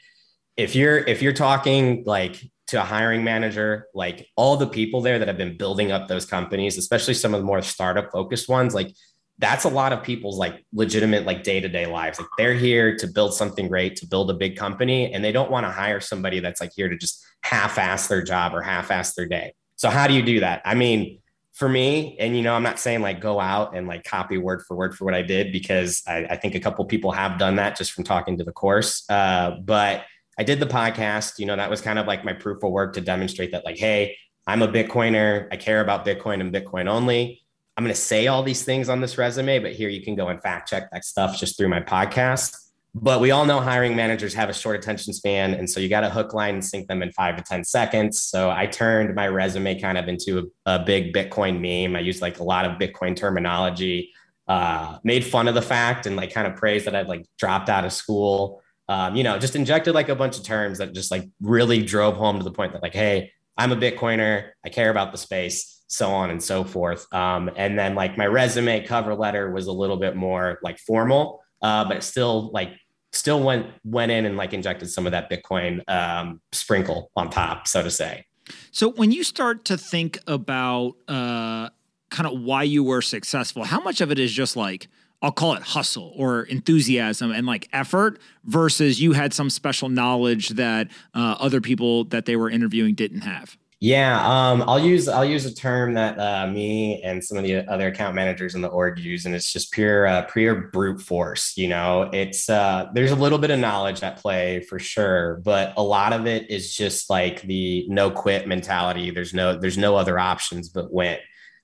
if 0.57 0.75
you're 0.75 0.97
if 0.97 1.21
you're 1.21 1.35
talking 1.35 2.05
like 2.07 2.43
to 2.69 2.81
a 2.81 2.85
hiring 2.85 3.23
manager, 3.23 3.89
like 3.95 4.27
all 4.35 4.57
the 4.57 4.67
people 4.67 5.03
there 5.03 5.19
that 5.19 5.29
have 5.29 5.37
been 5.37 5.59
building 5.59 5.93
up 5.93 6.09
those 6.09 6.25
companies, 6.25 6.79
especially 6.79 7.13
some 7.13 7.35
of 7.35 7.41
the 7.41 7.45
more 7.45 7.61
startup 7.61 8.11
focused 8.11 8.49
ones, 8.49 8.75
like 8.75 8.95
that's 9.37 9.65
a 9.65 9.69
lot 9.69 9.93
of 9.93 10.03
people's 10.03 10.39
like 10.39 10.65
legitimate 10.73 11.27
like 11.27 11.43
day-to-day 11.43 11.85
lives. 11.85 12.19
Like 12.19 12.29
they're 12.39 12.55
here 12.55 12.97
to 12.97 13.07
build 13.07 13.35
something 13.35 13.69
great 13.69 13.97
to 13.97 14.07
build 14.07 14.31
a 14.31 14.35
big 14.35 14.57
company 14.57 15.13
and 15.13 15.23
they 15.23 15.33
don't 15.33 15.51
want 15.51 15.67
to 15.67 15.71
hire 15.71 16.01
somebody 16.01 16.41
that's 16.41 16.63
like 16.63 16.71
here 16.75 16.89
to 16.89 16.97
just 16.97 17.23
half-ass 17.43 18.07
their 18.09 18.23
job 18.23 18.55
or 18.55 18.63
half-ass 18.63 19.13
their 19.13 19.27
day. 19.27 19.53
So 19.77 19.91
how 19.91 20.07
do 20.07 20.15
you 20.15 20.23
do 20.23 20.41
that? 20.41 20.63
I 20.65 20.77
mean 20.77 21.21
for 21.57 21.71
me 21.71 22.17
and 22.19 22.37
you 22.37 22.43
know 22.43 22.55
i'm 22.55 22.63
not 22.63 22.79
saying 22.79 23.01
like 23.01 23.19
go 23.19 23.41
out 23.41 23.75
and 23.75 23.89
like 23.89 24.05
copy 24.05 24.37
word 24.37 24.63
for 24.63 24.77
word 24.77 24.95
for 24.95 25.07
what 25.07 25.15
i 25.15 25.23
did 25.23 25.51
because 25.53 26.03
i, 26.07 26.19
I 26.31 26.37
think 26.37 26.55
a 26.55 26.61
couple 26.61 26.85
people 26.85 27.13
have 27.13 27.39
done 27.39 27.57
that 27.57 27.77
just 27.77 27.93
from 27.93 28.05
talking 28.05 28.37
to 28.39 28.45
the 28.45 28.53
course 28.53 29.09
uh, 29.09 29.57
but 29.65 30.05
i 30.39 30.45
did 30.45 30.61
the 30.61 30.67
podcast 30.67 31.39
you 31.39 31.47
know 31.47 31.57
that 31.57 31.71
was 31.71 31.81
kind 31.81 31.99
of 31.99 32.07
like 32.07 32.25
my 32.25 32.35
proof 32.35 32.63
of 32.63 32.71
work 32.71 32.93
to 32.95 33.01
demonstrate 33.01 33.53
that 33.53 33.65
like 33.65 33.79
hey 33.79 34.17
i'm 34.47 34.61
a 34.61 34.69
bitcoiner 34.69 35.49
i 35.51 35.57
care 35.57 35.81
about 35.81 36.05
bitcoin 36.05 36.41
and 36.41 36.53
bitcoin 36.53 36.89
only 36.89 37.43
I'm 37.79 37.85
going 37.85 37.95
to 37.95 38.01
say 38.01 38.27
all 38.27 38.43
these 38.43 38.65
things 38.65 38.89
on 38.89 39.03
this 39.03 39.19
resume, 39.19 39.59
but 39.59 39.73
here 39.73 39.91
you 39.91 40.03
can 40.03 40.15
go 40.15 40.29
and 40.29 40.41
fact 40.41 40.71
check 40.71 40.91
that 40.93 41.05
stuff 41.05 41.39
just 41.39 41.59
through 41.59 41.69
my 41.69 41.81
podcast. 41.81 42.57
But 42.99 43.21
we 43.21 43.31
all 43.31 43.45
know 43.45 43.61
hiring 43.61 43.95
managers 43.95 44.33
have 44.33 44.49
a 44.49 44.55
short 44.55 44.75
attention 44.75 45.13
span. 45.13 45.53
And 45.53 45.69
so 45.69 45.81
you 45.81 45.89
got 45.91 46.01
to 46.01 46.09
hook, 46.09 46.33
line, 46.33 46.55
and 46.55 46.65
sink 46.65 46.89
them 46.89 47.03
in 47.03 47.13
five 47.13 47.37
to 47.37 47.43
10 47.43 47.63
seconds. 47.63 48.23
So 48.23 48.51
I 48.51 48.65
turned 48.65 49.15
my 49.15 49.29
resume 49.29 49.79
kind 49.79 49.99
of 49.99 50.09
into 50.09 50.51
a, 50.65 50.77
a 50.77 50.79
big 50.83 51.13
Bitcoin 51.13 51.61
meme. 51.61 51.95
I 51.95 52.01
used 52.01 52.23
like 52.23 52.39
a 52.39 52.43
lot 52.43 52.65
of 52.65 52.79
Bitcoin 52.79 53.15
terminology, 53.15 54.15
uh, 54.49 54.99
made 55.05 55.27
fun 55.27 55.47
of 55.47 55.55
the 55.55 55.61
fact 55.61 56.07
and 56.07 56.17
like 56.17 56.33
kind 56.33 56.47
of 56.47 56.57
praised 56.57 56.87
that 56.87 56.97
I'd 56.97 57.07
like 57.07 57.27
dropped 57.39 57.69
out 57.69 57.85
of 57.85 57.93
school. 57.93 58.63
Um, 58.89 59.15
you 59.15 59.25
know, 59.25 59.39
just 59.39 59.57
injected 59.57 59.95
like 59.95 60.09
a 60.09 60.15
bunch 60.15 60.39
of 60.39 60.45
terms 60.45 60.79
that 60.79 60.95
just 60.95 61.11
like 61.11 61.29
really 61.43 61.83
drove 61.83 62.17
home 62.17 62.39
to 62.39 62.45
the 62.45 62.53
point 62.53 62.73
that 62.73 62.83
like, 62.83 62.95
hey, 62.95 63.31
I'm 63.59 63.73
a 63.73 63.77
Bitcoiner. 63.77 64.51
I 64.65 64.71
care 64.71 64.89
about 64.89 65.13
the 65.13 65.19
space 65.19 65.77
so 65.89 66.11
on 66.11 66.31
and 66.31 66.43
so 66.43 66.65
forth. 66.65 67.07
Um, 67.15 67.51
and 67.57 67.79
then 67.79 67.95
like 67.95 68.19
my 68.19 68.27
resume 68.27 68.85
cover 68.85 69.15
letter 69.15 69.53
was 69.53 69.67
a 69.67 69.73
little 69.73 69.97
bit 69.97 70.17
more 70.17 70.59
like 70.63 70.79
formal, 70.79 71.45
uh, 71.63 71.85
but 71.85 72.03
still 72.03 72.51
like 72.53 72.71
still 73.13 73.43
went 73.43 73.67
went 73.85 74.13
in 74.13 74.27
and 74.27 74.37
like 74.37 74.53
injected 74.53 74.91
some 74.91 75.07
of 75.07 75.13
that 75.13 75.31
Bitcoin 75.31 75.83
um, 75.89 76.41
sprinkle 76.53 77.11
on 77.17 77.31
top, 77.31 77.67
so 77.69 77.83
to 77.83 77.91
say. 77.91 78.25
So 78.71 78.91
when 78.91 79.11
you 79.11 79.25
start 79.25 79.65
to 79.67 79.77
think 79.77 80.21
about 80.27 80.93
uh, 81.09 81.71
kind 82.11 82.27
of 82.27 82.41
why 82.41 82.63
you 82.63 82.85
were 82.85 83.03
successful, 83.03 83.65
how 83.65 83.81
much 83.81 84.01
of 84.01 84.11
it 84.11 84.19
is 84.19 84.33
just 84.33 84.57
like 84.57 84.89
I'll 85.23 85.33
call 85.33 85.55
it 85.55 85.63
hustle 85.63 86.13
or 86.15 86.43
enthusiasm 86.43 87.33
and 87.33 87.47
like 87.47 87.69
effort 87.73 88.21
versus 88.45 89.01
you 89.01 89.13
had 89.13 89.33
some 89.33 89.51
special 89.51 89.89
knowledge 89.89 90.51
that 90.51 90.89
uh, 91.15 91.37
other 91.41 91.61
people 91.61 92.05
that 92.05 92.27
they 92.27 92.37
were 92.37 92.51
interviewing 92.51 92.95
didn't 92.95 93.23
have? 93.23 93.57
Yeah, 93.87 94.19
um, 94.27 94.65
I'll 94.67 94.81
use 94.81 95.07
I'll 95.07 95.25
use 95.25 95.47
a 95.47 95.55
term 95.55 95.95
that 95.95 96.19
uh, 96.19 96.49
me 96.49 97.01
and 97.05 97.23
some 97.23 97.39
of 97.39 97.45
the 97.45 97.59
other 97.69 97.87
account 97.87 98.17
managers 98.17 98.57
in 98.57 98.61
the 98.61 98.67
org 98.67 98.99
use, 98.99 99.27
and 99.27 99.33
it's 99.33 99.53
just 99.53 99.71
pure 99.71 100.09
uh, 100.09 100.23
pure 100.23 100.71
brute 100.73 101.01
force. 101.01 101.57
You 101.57 101.69
know, 101.69 102.11
it's 102.13 102.51
uh, 102.51 102.89
there's 102.95 103.13
a 103.13 103.15
little 103.15 103.39
bit 103.39 103.53
of 103.53 103.61
knowledge 103.61 104.03
at 104.03 104.17
play 104.17 104.59
for 104.59 104.81
sure, 104.81 105.41
but 105.45 105.73
a 105.77 105.85
lot 105.85 106.13
of 106.13 106.27
it 106.27 106.51
is 106.51 106.75
just 106.75 107.09
like 107.09 107.43
the 107.43 107.87
no 107.89 108.11
quit 108.11 108.49
mentality. 108.49 109.13
There's 109.13 109.33
no 109.33 109.57
there's 109.57 109.79
no 109.79 109.95
other 109.95 110.19
options 110.19 110.69
but 110.69 110.93
win. 110.93 111.19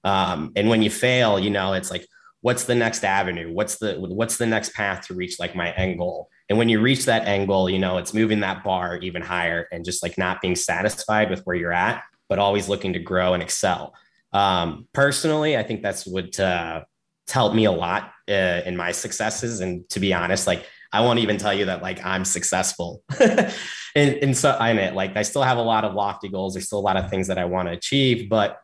Um, 0.04 0.52
and 0.54 0.68
when 0.68 0.80
you 0.80 0.90
fail, 0.90 1.40
you 1.40 1.50
know, 1.50 1.72
it's 1.72 1.90
like 1.90 2.06
what's 2.42 2.64
the 2.64 2.76
next 2.76 3.02
avenue? 3.02 3.52
What's 3.52 3.78
the 3.78 3.96
what's 3.98 4.36
the 4.36 4.46
next 4.46 4.74
path 4.74 5.08
to 5.08 5.14
reach 5.14 5.40
like 5.40 5.56
my 5.56 5.72
end 5.72 5.98
goal? 5.98 6.28
And 6.48 6.56
when 6.56 6.68
you 6.68 6.80
reach 6.80 7.06
that 7.06 7.26
end 7.26 7.48
goal, 7.48 7.68
you 7.68 7.80
know, 7.80 7.98
it's 7.98 8.14
moving 8.14 8.40
that 8.40 8.62
bar 8.62 8.98
even 8.98 9.22
higher 9.22 9.66
and 9.72 9.84
just 9.84 10.04
like 10.04 10.18
not 10.18 10.40
being 10.40 10.54
satisfied 10.54 11.30
with 11.30 11.40
where 11.44 11.56
you're 11.56 11.72
at, 11.72 12.04
but 12.32 12.38
always 12.38 12.66
looking 12.66 12.94
to 12.94 12.98
grow 12.98 13.34
and 13.34 13.42
excel. 13.42 13.92
Um, 14.32 14.88
personally, 14.94 15.54
I 15.54 15.62
think 15.62 15.82
that's 15.82 16.06
what 16.06 16.40
uh, 16.40 16.82
helped 17.28 17.54
me 17.54 17.66
a 17.66 17.70
lot 17.70 18.10
uh, 18.26 18.62
in 18.64 18.74
my 18.74 18.92
successes. 18.92 19.60
And 19.60 19.86
to 19.90 20.00
be 20.00 20.14
honest, 20.14 20.46
like 20.46 20.64
I 20.94 21.02
won't 21.02 21.18
even 21.18 21.36
tell 21.36 21.52
you 21.52 21.66
that 21.66 21.82
like 21.82 22.02
I'm 22.02 22.24
successful. 22.24 23.02
and, 23.20 23.52
and 23.94 24.34
so 24.34 24.56
I'm 24.58 24.78
it. 24.78 24.94
Like 24.94 25.14
I 25.14 25.24
still 25.24 25.42
have 25.42 25.58
a 25.58 25.62
lot 25.62 25.84
of 25.84 25.92
lofty 25.92 26.30
goals. 26.30 26.54
There's 26.54 26.64
still 26.64 26.78
a 26.78 26.80
lot 26.80 26.96
of 26.96 27.10
things 27.10 27.26
that 27.26 27.36
I 27.36 27.44
want 27.44 27.68
to 27.68 27.72
achieve, 27.72 28.30
but 28.30 28.62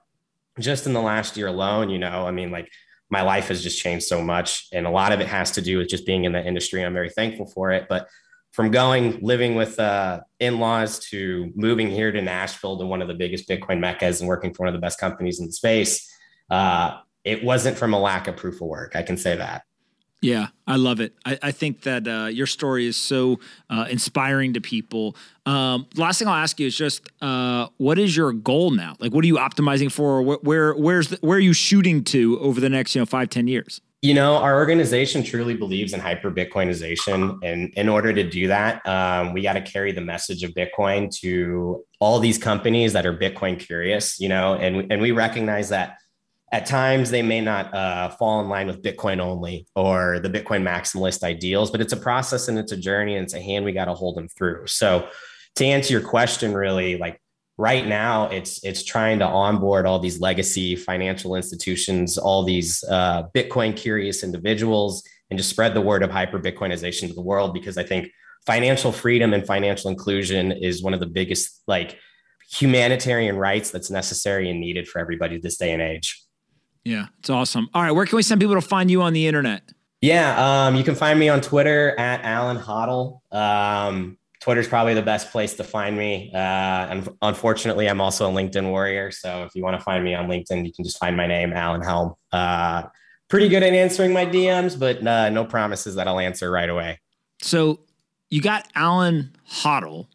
just 0.59 0.87
in 0.87 0.95
the 0.95 1.03
last 1.03 1.37
year 1.37 1.49
alone, 1.49 1.91
you 1.91 1.99
know, 1.99 2.27
I 2.27 2.31
mean, 2.31 2.51
like 2.51 2.71
my 3.11 3.21
life 3.21 3.49
has 3.49 3.63
just 3.63 3.79
changed 3.79 4.07
so 4.07 4.23
much. 4.23 4.67
And 4.73 4.87
a 4.87 4.91
lot 4.91 5.13
of 5.13 5.21
it 5.21 5.27
has 5.27 5.51
to 5.51 5.61
do 5.61 5.77
with 5.77 5.89
just 5.89 6.07
being 6.07 6.25
in 6.25 6.33
the 6.33 6.43
industry. 6.43 6.83
I'm 6.83 6.95
very 6.95 7.11
thankful 7.11 7.45
for 7.45 7.71
it. 7.71 7.85
But 7.87 8.09
from 8.53 8.71
going 8.71 9.19
living 9.21 9.55
with 9.55 9.79
uh, 9.79 10.21
in-laws 10.41 10.99
to 11.11 11.53
moving 11.55 11.91
here 11.91 12.11
to 12.11 12.21
Nashville 12.21 12.79
to 12.79 12.87
one 12.87 13.03
of 13.03 13.09
the 13.09 13.15
biggest 13.15 13.49
Bitcoin 13.49 13.79
meccas 13.79 14.21
and 14.21 14.29
working 14.29 14.53
for 14.53 14.65
one 14.65 14.69
of 14.69 14.75
the 14.75 14.85
best 14.85 14.99
companies 14.99 15.39
in 15.41 15.47
the 15.47 15.53
space, 15.53 16.11
uh, 16.51 16.99
it 17.25 17.45
wasn't 17.45 17.77
from 17.77 17.95
a 17.95 18.01
lack 18.01 18.27
of 18.27 18.37
proof 18.37 18.57
of 18.57 18.69
work. 18.69 18.97
I 18.97 19.03
can 19.03 19.17
say 19.17 19.37
that. 19.37 19.63
Yeah, 20.21 20.49
I 20.67 20.75
love 20.77 20.99
it. 20.99 21.15
I, 21.25 21.39
I 21.43 21.53
think 21.53 21.83
that 21.83 22.09
uh, 22.09 22.27
your 22.27 22.47
story 22.47 22.87
is 22.87 22.97
so 22.97 23.39
uh, 23.71 23.87
inspiring 23.89 24.55
to 24.55 24.61
people. 24.61 25.15
Um, 25.47 25.87
last 25.95 26.19
thing 26.19 26.27
I'll 26.27 26.35
ask 26.35 26.59
you 26.59 26.67
is 26.67 26.77
just, 26.77 27.09
uh, 27.23 27.69
what 27.77 28.01
is 28.01 28.17
your 28.17 28.33
goal 28.33 28.73
now? 28.73 28.97
Like, 28.99 29.15
what 29.15 29.23
are 29.23 29.29
you 29.29 29.37
optimizing 29.37 29.93
for? 29.93 30.21
Where, 30.23 30.39
where 30.39 30.75
where's 30.75 31.09
the, 31.09 31.19
where 31.21 31.37
are 31.37 31.41
you 31.41 31.53
shooting 31.53 32.03
to 32.05 32.37
over 32.41 32.61
the 32.61 32.69
next 32.69 32.97
you 32.97 33.01
know 33.01 33.07
five 33.07 33.31
ten 33.31 33.47
years? 33.47 33.81
You 34.01 34.15
know, 34.15 34.37
our 34.37 34.57
organization 34.57 35.25
truly 35.25 35.55
believes 35.55 35.93
in 35.93 35.99
hyper 35.99 36.31
Bitcoinization. 36.31 37.39
And 37.43 37.73
in 37.75 37.89
order 37.89 38.13
to 38.13 38.23
do 38.23 38.47
that, 38.47 38.87
um, 38.87 39.33
we 39.33 39.43
got 39.43 39.55
to 39.55 39.61
carry 39.61 39.91
the 39.91 40.01
message 40.01 40.45
of 40.45 40.53
Bitcoin 40.53 41.11
to 41.21 41.85
all 41.99 42.21
these 42.21 42.39
companies 42.39 42.93
that 42.93 43.07
are 43.07 43.17
Bitcoin 43.17 43.59
curious, 43.59 44.21
you 44.21 44.29
know, 44.29 44.55
and, 44.55 44.93
and 44.93 45.03
we 45.03 45.11
recognize 45.11 45.71
that 45.71 45.99
at 46.53 46.65
times 46.65 47.11
they 47.11 47.23
may 47.23 47.41
not 47.41 47.75
uh, 47.75 48.09
fall 48.11 48.41
in 48.41 48.49
line 48.49 48.67
with 48.67 48.83
Bitcoin 48.83 49.21
only 49.21 49.67
or 49.75 50.19
the 50.21 50.31
Bitcoin 50.31 50.63
maximalist 50.63 51.23
ideals, 51.23 51.71
but 51.71 51.81
it's 51.81 51.93
a 51.93 51.97
process 51.97 52.49
and 52.49 52.59
it's 52.59 52.73
a 52.73 52.77
journey 52.77 53.17
and 53.17 53.25
it's 53.25 53.35
a 53.35 53.41
hand 53.41 53.65
we 53.65 53.73
got 53.73 53.87
to 53.87 53.95
hold 53.95 54.17
them 54.17 54.29
through. 54.29 54.67
So 54.67 55.09
to 55.57 55.65
answer 55.65 55.93
your 55.93 56.09
question, 56.09 56.55
really, 56.55 56.97
like 56.97 57.21
right 57.59 57.87
now 57.87 58.29
it's 58.29 58.65
it's 58.65 58.83
trying 58.83 59.19
to 59.19 59.27
onboard 59.27 59.85
all 59.85 59.99
these 59.99 60.21
legacy 60.21 60.75
financial 60.75 61.35
institutions 61.35 62.17
all 62.17 62.43
these 62.45 62.83
uh, 62.85 63.25
bitcoin 63.35 63.77
curious 63.77 64.25
individuals 64.25 65.03
and 65.31 65.39
just 65.39 65.51
spread 65.51 65.75
the 65.75 65.81
word 65.81 66.03
of 66.03 66.11
hyper 66.11 66.39
bitcoinization 66.39 67.09
to 67.09 67.15
the 67.15 67.23
world 67.23 67.53
because 67.53 67.77
i 67.77 67.83
think 67.83 68.09
financial 68.47 68.93
freedom 68.93 69.35
and 69.35 69.47
financial 69.47 69.91
inclusion 69.91 70.53
is 70.53 70.83
one 70.83 70.95
of 70.95 71.01
the 71.01 71.07
biggest 71.07 71.63
like 71.67 71.99
humanitarian 72.51 73.37
rights 73.37 73.71
that's 73.71 73.91
necessary 73.91 74.49
and 74.51 74.59
needed 74.59 74.89
for 74.89 75.01
everybody 75.01 75.39
this 75.39 75.59
day 75.59 75.73
and 75.73 75.83
age. 75.83 76.23
Yeah 76.85 77.09
it's 77.19 77.31
awesome. 77.31 77.69
All 77.75 77.83
right 77.83 77.91
where 77.91 78.07
can 78.07 78.17
we 78.17 78.23
send 78.23 78.41
people 78.41 78.55
to 78.55 78.63
find 78.63 78.91
you 78.91 79.03
on 79.03 79.13
the 79.13 79.27
internet? 79.27 79.71
Yeah 80.01 80.67
um, 80.67 80.77
you 80.77 80.85
can 80.85 80.95
find 80.95 81.19
me 81.19 81.29
on 81.29 81.41
twitter 81.41 81.99
at 81.99 82.23
alan 82.23 82.57
hodl 82.57 83.21
um, 83.33 84.17
Twitter's 84.49 84.67
probably 84.67 84.95
the 84.95 85.03
best 85.03 85.31
place 85.31 85.53
to 85.57 85.63
find 85.63 85.95
me. 85.95 86.31
Uh, 86.33 86.39
and 86.39 87.07
unfortunately, 87.21 87.87
I'm 87.87 88.01
also 88.01 88.31
a 88.31 88.33
LinkedIn 88.33 88.71
warrior. 88.71 89.11
So 89.11 89.43
if 89.45 89.55
you 89.55 89.63
want 89.63 89.79
to 89.79 89.85
find 89.85 90.03
me 90.03 90.15
on 90.15 90.27
LinkedIn, 90.27 90.65
you 90.65 90.73
can 90.73 90.87
just 90.87 90.99
find 90.99 91.19
my 91.19 91.27
name, 91.27 91.53
Allen 91.53 91.83
Helm. 91.83 92.15
Uh, 92.33 92.85
pretty 93.29 93.51
good 93.51 93.63
at 93.63 93.75
answering 93.75 94.15
my 94.15 94.25
DMs, 94.25 94.79
but 94.79 95.07
uh, 95.07 95.29
no 95.29 95.45
promises 95.45 95.97
that 95.97 96.09
I'll 96.09 96.19
answer 96.19 96.51
right 96.51 96.71
away. 96.71 96.99
So 97.43 97.81
you 98.31 98.41
got 98.41 98.67
Alan 98.75 99.37
Hodl, 99.51 100.07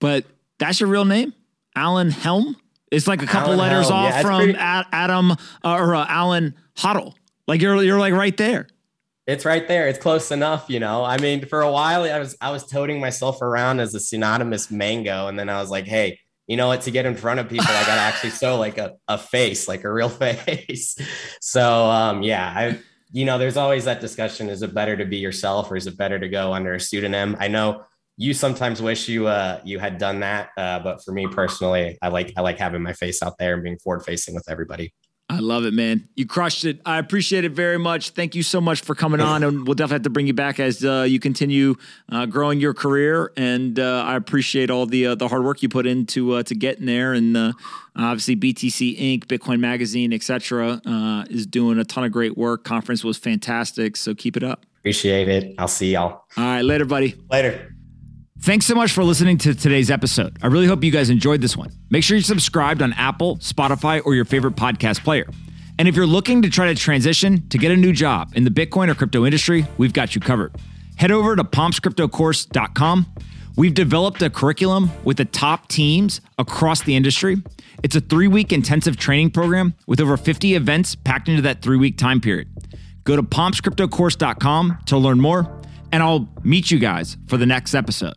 but 0.00 0.24
that's 0.58 0.80
your 0.80 0.88
real 0.88 1.04
name, 1.04 1.34
Allen 1.76 2.10
Helm. 2.10 2.56
It's 2.90 3.06
like 3.06 3.20
a 3.20 3.26
couple 3.26 3.52
Alan 3.52 3.58
letters 3.58 3.90
Helm. 3.90 4.00
off 4.02 4.14
yeah, 4.14 4.22
from 4.22 4.40
pretty- 4.44 4.58
Adam 4.58 5.32
or 5.62 5.94
uh, 5.94 6.06
Alan 6.08 6.54
Hodl. 6.78 7.12
Like 7.46 7.60
you're 7.60 7.82
you're 7.82 7.98
like 7.98 8.14
right 8.14 8.34
there. 8.38 8.66
It's 9.26 9.46
right 9.46 9.66
there. 9.66 9.88
It's 9.88 9.98
close 9.98 10.30
enough, 10.30 10.66
you 10.68 10.80
know. 10.80 11.02
I 11.02 11.16
mean, 11.18 11.46
for 11.46 11.62
a 11.62 11.70
while 11.70 12.02
I 12.02 12.18
was 12.18 12.36
I 12.40 12.50
was 12.50 12.66
toting 12.66 13.00
myself 13.00 13.40
around 13.40 13.80
as 13.80 13.94
a 13.94 14.00
synonymous 14.00 14.70
mango. 14.70 15.28
And 15.28 15.38
then 15.38 15.48
I 15.48 15.60
was 15.60 15.70
like, 15.70 15.86
hey, 15.86 16.18
you 16.46 16.58
know 16.58 16.66
what, 16.66 16.82
to 16.82 16.90
get 16.90 17.06
in 17.06 17.16
front 17.16 17.40
of 17.40 17.48
people, 17.48 17.66
I 17.68 17.86
gotta 17.86 18.00
actually 18.00 18.30
show 18.30 18.56
like 18.56 18.76
a, 18.76 18.94
a 19.08 19.16
face, 19.16 19.66
like 19.66 19.84
a 19.84 19.92
real 19.92 20.08
face. 20.10 20.96
so 21.40 21.84
um 21.86 22.22
yeah, 22.22 22.52
I 22.54 22.80
you 23.12 23.24
know, 23.24 23.38
there's 23.38 23.56
always 23.56 23.84
that 23.84 24.00
discussion. 24.00 24.48
Is 24.48 24.62
it 24.62 24.74
better 24.74 24.96
to 24.96 25.04
be 25.04 25.18
yourself 25.18 25.70
or 25.70 25.76
is 25.76 25.86
it 25.86 25.96
better 25.96 26.18
to 26.18 26.28
go 26.28 26.52
under 26.52 26.74
a 26.74 26.80
pseudonym? 26.80 27.36
I 27.38 27.48
know 27.48 27.84
you 28.16 28.34
sometimes 28.34 28.82
wish 28.82 29.08
you 29.08 29.26
uh 29.26 29.60
you 29.64 29.78
had 29.78 29.96
done 29.96 30.20
that. 30.20 30.50
Uh, 30.56 30.80
but 30.80 31.02
for 31.02 31.12
me 31.12 31.26
personally, 31.28 31.96
I 32.02 32.08
like 32.08 32.34
I 32.36 32.42
like 32.42 32.58
having 32.58 32.82
my 32.82 32.92
face 32.92 33.22
out 33.22 33.38
there 33.38 33.54
and 33.54 33.62
being 33.62 33.78
forward 33.78 34.04
facing 34.04 34.34
with 34.34 34.50
everybody. 34.50 34.92
I 35.30 35.38
love 35.38 35.64
it, 35.64 35.72
man. 35.72 36.06
You 36.16 36.26
crushed 36.26 36.66
it. 36.66 36.80
I 36.84 36.98
appreciate 36.98 37.44
it 37.44 37.52
very 37.52 37.78
much. 37.78 38.10
Thank 38.10 38.34
you 38.34 38.42
so 38.42 38.60
much 38.60 38.82
for 38.82 38.94
coming 38.94 39.20
on, 39.20 39.42
and 39.42 39.66
we'll 39.66 39.74
definitely 39.74 39.94
have 39.94 40.02
to 40.02 40.10
bring 40.10 40.26
you 40.26 40.34
back 40.34 40.60
as 40.60 40.84
uh, 40.84 41.06
you 41.08 41.18
continue 41.18 41.76
uh, 42.12 42.26
growing 42.26 42.60
your 42.60 42.74
career. 42.74 43.32
And 43.34 43.78
uh, 43.78 44.04
I 44.06 44.16
appreciate 44.16 44.70
all 44.70 44.84
the 44.84 45.06
uh, 45.06 45.14
the 45.14 45.28
hard 45.28 45.42
work 45.42 45.62
you 45.62 45.70
put 45.70 45.86
into 45.86 46.34
uh, 46.34 46.42
to 46.42 46.54
getting 46.54 46.84
there. 46.84 47.14
And 47.14 47.34
uh, 47.36 47.52
obviously, 47.96 48.36
BTC 48.36 48.98
Inc., 49.00 49.24
Bitcoin 49.24 49.60
Magazine, 49.60 50.12
etc., 50.12 50.82
is 51.30 51.46
doing 51.46 51.78
a 51.78 51.84
ton 51.84 52.04
of 52.04 52.12
great 52.12 52.36
work. 52.36 52.64
Conference 52.64 53.02
was 53.02 53.16
fantastic, 53.16 53.96
so 53.96 54.14
keep 54.14 54.36
it 54.36 54.42
up. 54.42 54.66
Appreciate 54.80 55.28
it. 55.28 55.54
I'll 55.58 55.68
see 55.68 55.94
y'all. 55.94 56.24
All 56.36 56.44
right, 56.44 56.62
later, 56.62 56.84
buddy. 56.84 57.14
Later. 57.30 57.73
Thanks 58.44 58.66
so 58.66 58.74
much 58.74 58.92
for 58.92 59.02
listening 59.02 59.38
to 59.38 59.54
today's 59.54 59.90
episode. 59.90 60.36
I 60.42 60.48
really 60.48 60.66
hope 60.66 60.84
you 60.84 60.90
guys 60.90 61.08
enjoyed 61.08 61.40
this 61.40 61.56
one. 61.56 61.72
Make 61.88 62.04
sure 62.04 62.18
you're 62.18 62.22
subscribed 62.22 62.82
on 62.82 62.92
Apple, 62.92 63.38
Spotify, 63.38 64.04
or 64.04 64.14
your 64.14 64.26
favorite 64.26 64.54
podcast 64.54 65.02
player. 65.02 65.24
And 65.78 65.88
if 65.88 65.96
you're 65.96 66.06
looking 66.06 66.42
to 66.42 66.50
try 66.50 66.66
to 66.66 66.74
transition 66.74 67.48
to 67.48 67.56
get 67.56 67.72
a 67.72 67.76
new 67.76 67.94
job 67.94 68.34
in 68.36 68.44
the 68.44 68.50
Bitcoin 68.50 68.90
or 68.90 68.94
crypto 68.94 69.24
industry, 69.24 69.66
we've 69.78 69.94
got 69.94 70.14
you 70.14 70.20
covered. 70.20 70.54
Head 70.96 71.10
over 71.10 71.34
to 71.34 71.42
pompscryptocourse.com. 71.42 73.06
We've 73.56 73.72
developed 73.72 74.20
a 74.20 74.28
curriculum 74.28 74.90
with 75.04 75.16
the 75.16 75.24
top 75.24 75.68
teams 75.68 76.20
across 76.38 76.82
the 76.82 76.96
industry. 76.96 77.42
It's 77.82 77.96
a 77.96 78.00
three 78.02 78.28
week 78.28 78.52
intensive 78.52 78.98
training 78.98 79.30
program 79.30 79.72
with 79.86 80.02
over 80.02 80.18
50 80.18 80.54
events 80.54 80.96
packed 80.96 81.30
into 81.30 81.40
that 81.40 81.62
three 81.62 81.78
week 81.78 81.96
time 81.96 82.20
period. 82.20 82.48
Go 83.04 83.16
to 83.16 83.22
pompscryptocourse.com 83.22 84.80
to 84.84 84.98
learn 84.98 85.18
more, 85.18 85.62
and 85.90 86.02
I'll 86.02 86.28
meet 86.42 86.70
you 86.70 86.78
guys 86.78 87.16
for 87.26 87.38
the 87.38 87.46
next 87.46 87.74
episode. 87.74 88.16